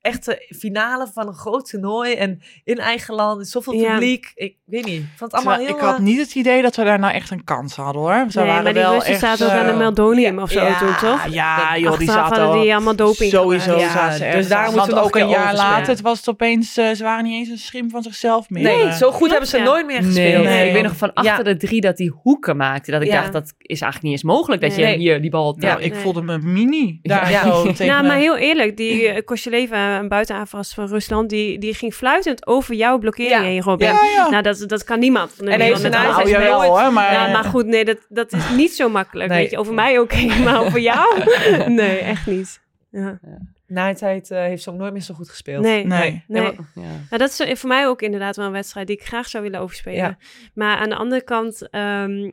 [0.08, 2.12] echte finale van een groot toernooi.
[2.14, 3.92] En in eigen land, zoveel Ja.
[3.92, 4.32] publiek.
[4.34, 5.00] Ik weet niet.
[5.02, 5.86] Ik vond het allemaal Terwijl heel...
[5.86, 8.24] ik had eh, niet het idee dat we daar nou echt een kans hadden hoor.
[8.28, 10.50] Ze Nee, waren maar die wel Russen echt, zaten ook eh, aan de meldonium of
[10.50, 11.26] zo ja, toen, toch?
[11.26, 13.78] Ja, joh, die zaten hadden al- die allemaal doping Sowieso.
[13.78, 16.76] Ja, zaten ze dus daar moeten we ook een jaar later, het was het opeens,
[16.76, 18.62] eh, ze waren niet eens een schim van zichzelf meer.
[18.62, 19.64] Nee, zo goed hebben ze ja.
[19.64, 20.44] nooit meer gespeeld.
[20.44, 20.66] Nee.
[20.66, 21.42] ik weet nog van achter Ja.
[21.42, 22.90] de drie dat die hoeken maakte.
[22.90, 23.20] Dat ik Ja.
[23.20, 25.54] dacht, dat is eigenlijk niet eens mogelijk dat je hier die bal...
[25.58, 27.42] nou, Ja, ik voelde me mini daar Ja.
[27.44, 27.86] zo tegen.
[27.86, 32.46] Nou, maar heel eerlijk, die uh, Kosjeleva, een buitenaanvast van Rusland, die, die ging fluitend
[32.46, 33.42] over jouw blokkering Ja.
[33.42, 33.86] heen, Robin.
[33.88, 34.28] Ja, ja.
[34.30, 35.32] Nou, dat, dat kan niemand.
[35.32, 36.60] van de En wereld heeft met ze alle nou- nou, respect.
[36.62, 37.12] jawel hoor, maar...
[37.12, 39.30] Ja, maar goed, nee, dat, dat is niet zo makkelijk.
[39.30, 39.38] Nee.
[39.40, 41.22] Weet je, over mij oké, maar over jou?
[41.80, 42.60] Nee, echt niet.
[42.90, 43.18] Ja.
[43.66, 45.62] Na een tijd eh, heeft ze ook nooit meer zo goed gespeeld.
[45.62, 46.24] Nee, nee.
[46.26, 46.42] Nee.
[46.42, 46.82] Ja, maar- ja.
[46.82, 49.42] Nou, dat is eh, voor mij ook inderdaad wel een wedstrijd die ik graag zou
[49.42, 49.96] willen overspelen.
[49.98, 50.16] Ja.
[50.54, 52.30] Maar aan de andere kant, ehm,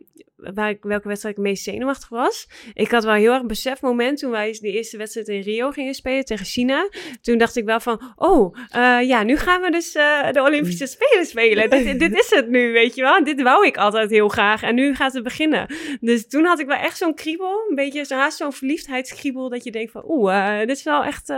[0.54, 2.48] waar ik, welke wedstrijd ik het meest zenuwachtig was.
[2.74, 5.94] Ik had wel heel erg een besefmoment toen wij de eerste wedstrijd in Rio gingen
[5.94, 6.90] spelen tegen China.
[7.22, 10.88] Toen dacht ik wel van, oh, uh, ja, nu gaan we dus uh, de Olympische
[10.88, 11.70] Spelen spelen.
[11.70, 13.24] dit, dit, is het nu, weet je wel.
[13.24, 15.76] Dit wou ik altijd heel graag en nu gaat het beginnen.
[16.00, 19.64] Dus toen had ik wel echt zo'n kriebel, een beetje zo, haast zo'n verliefdheidskriebel, dat
[19.64, 21.34] je denkt van, oeh, uh, dit is wel echt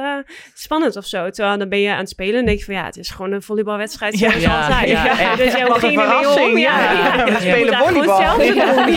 [0.54, 1.30] spannend of zo.
[1.30, 3.32] Terwijl dan ben je aan het spelen en denk je van, ja, het is gewoon
[3.32, 4.90] een volleybalwedstrijd zoals ja, altijd.
[4.90, 6.58] Ja, ja, dus ja, we gingen ermee om.
[6.58, 8.40] Ja, ja, we spelen volleybal.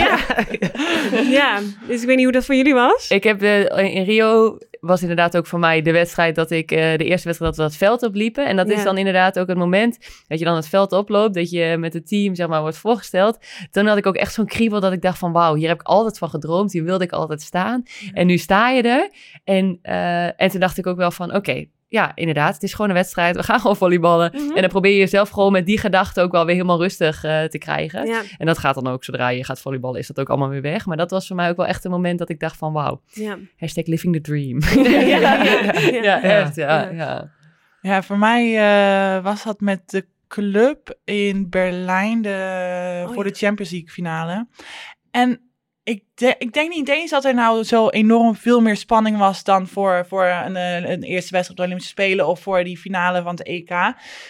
[0.04, 0.18] Ja.
[1.30, 1.60] Ja.
[1.86, 3.08] dus ik weet niet hoe dat voor jullie was.
[3.08, 6.78] Ik heb de, in Rio was inderdaad ook voor mij de wedstrijd dat ik, uh,
[6.78, 8.46] de eerste wedstrijd dat we dat veld opliepen.
[8.46, 11.50] En dat is dan inderdaad ook het moment dat je dan het veld oploopt, dat
[11.50, 13.38] je met het team, zeg maar, wordt voorgesteld.
[13.70, 15.86] Toen had ik ook echt zo'n kriebel dat ik dacht van, wauw, hier heb ik
[15.86, 17.82] altijd van gedroomd, hier wilde ik altijd staan.
[18.12, 19.10] En nu sta je er.
[19.44, 22.72] En, uh, en toen dacht ik ook wel van, oké, okay, ja, inderdaad, het is
[22.74, 23.36] gewoon een wedstrijd.
[23.36, 24.30] We gaan gewoon volleyballen.
[24.34, 24.54] Mhm.
[24.54, 27.44] En dan probeer je jezelf gewoon met die gedachte ook wel weer helemaal rustig uh,
[27.44, 28.06] te krijgen.
[28.06, 28.22] Ja.
[28.38, 30.86] En dat gaat dan ook, zodra je gaat volleyballen, is dat ook allemaal weer weg.
[30.86, 33.00] Maar dat was voor mij ook wel echt een moment dat ik dacht van, wauw,
[33.06, 33.38] ja.
[33.56, 34.60] hashtag living the dream.
[35.08, 35.42] ja,
[36.02, 36.90] ja, echt, ja.
[36.90, 37.30] Ja,
[37.80, 38.02] ja.
[38.02, 38.52] voor mij
[39.16, 44.46] uh, was dat met de club in Berlijn de, oh, voor de Champions League finale.
[45.10, 45.49] En
[45.90, 46.04] ik,
[46.38, 50.06] ik denk niet eens dat er nou zo enorm veel meer spanning was dan voor,
[50.08, 50.56] voor een,
[50.90, 53.70] een eerste wedstrijd op de Olympische Spelen of voor die finale van het EK.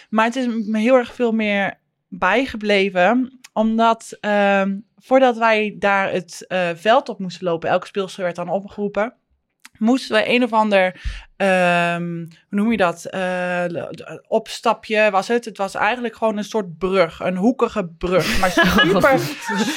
[0.09, 4.63] Maar het is me heel erg veel meer bijgebleven, omdat uh,
[4.97, 9.13] voordat wij daar het uh, veld op moesten lopen, elke speelster werd dan opgeroepen,
[9.77, 11.01] moesten we een of ander
[11.41, 13.07] Um, hoe noem je dat?
[13.11, 13.63] Uh,
[14.27, 15.45] opstapje was het.
[15.45, 17.19] Het was eigenlijk gewoon een soort brug.
[17.19, 18.39] Een hoekige brug.
[18.39, 19.19] Maar super,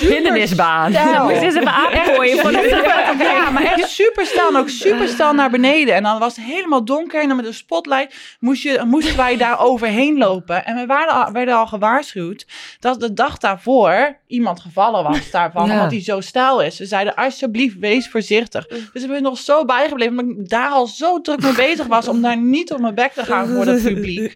[0.01, 0.93] Hindernisbaan.
[0.93, 4.57] Het is een aangooien voor de Ja, maar echt super snel.
[4.57, 5.95] Ook super snel naar beneden.
[5.95, 7.23] En dan was het helemaal donker.
[7.23, 10.65] En dan met een spotlight moest je, moesten wij daar overheen lopen.
[10.65, 12.47] En we waren, werden al gewaarschuwd
[12.81, 15.71] dat de dag daarvoor iemand gevallen was daarvan.
[15.71, 16.77] Omdat hij zo stijl is.
[16.77, 18.67] Ze zeiden alsjeblieft wees voorzichtig.
[18.67, 20.19] Dus ik ben nog zo bijgebleven.
[20.19, 23.13] Omdat ik daar al zo druk mee bezig was om daar niet op mijn bek
[23.13, 24.35] te gaan voor het publiek.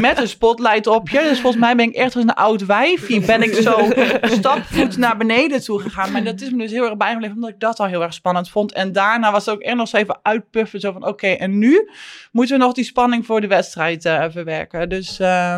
[0.00, 1.18] Met een spotlight op je.
[1.18, 3.20] Dus volgens mij ben ik echt als een oud wijfje.
[3.20, 3.90] Ben ik zo
[4.22, 6.12] stapvoet naar beneden toe gegaan.
[6.12, 8.50] Maar dat is me dus heel erg bijgebleven, omdat ik dat al heel erg spannend
[8.50, 8.72] vond.
[8.72, 10.80] En daarna was het ook echt nog eens even uitpuffen.
[10.80, 11.90] Zo van, oké, en nu
[12.32, 14.88] moeten we nog die spanning voor de wedstrijd uh, verwerken.
[14.88, 15.56] Dus uh,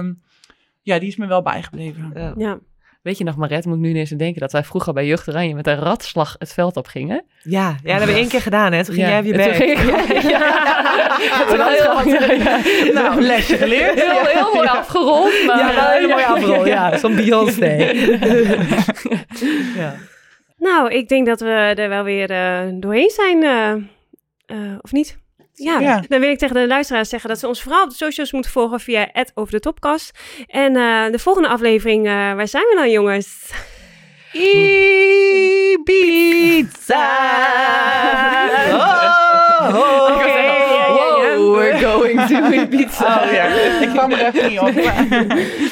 [0.82, 2.10] ja, die is me wel bijgebleven.
[2.14, 2.34] ja.
[2.36, 2.58] ja.
[3.02, 5.54] Weet je nog, Maret, moet ik nu ineens denken dat wij vroeger bij Jeugd Oranje
[5.54, 7.24] met een ratslag het veld op gingen?
[7.42, 8.84] Ja, ja dat hebben we één keer gedaan, hè?
[8.84, 9.78] Toen ging jij op je bek.
[10.22, 10.54] Ja,
[12.94, 13.94] Nou, lesje geleerd.
[13.94, 15.32] Heel, heel mooi afgerond.
[15.46, 16.66] Maar, ja, heel mooi afgerond.
[16.66, 17.76] Ja, zo'n Beyoncé.
[19.80, 19.94] ja.
[20.56, 23.74] Nou, ik denk dat we er wel weer uh, doorheen zijn, uh,
[24.58, 25.18] uh, of niet?
[25.62, 28.32] Ja, dan wil ik tegen de luisteraars zeggen dat ze ons vooral op de socials
[28.32, 30.18] moeten volgen via het over de topkast.
[30.46, 33.50] En uh, de volgende aflevering, uh, waar zijn we dan jongens?
[34.32, 34.78] Ibiza!
[38.72, 40.39] oh, oh, okay
[41.56, 43.22] we're going to Ibiza.
[43.24, 43.44] Oh ja,
[43.80, 44.74] ik kwam er even niet op.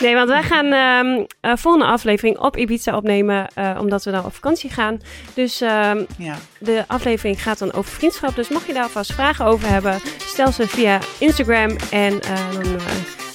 [0.01, 4.25] nee, want wij gaan um, uh, volgende aflevering op Ibiza opnemen, uh, omdat we dan
[4.25, 5.01] op vakantie gaan.
[5.35, 6.37] Dus um, ja.
[6.59, 8.37] de aflevering gaat dan over vriendschap.
[8.37, 12.81] Dus mocht je daar alvast vragen over hebben, stel ze via Instagram en uh, dan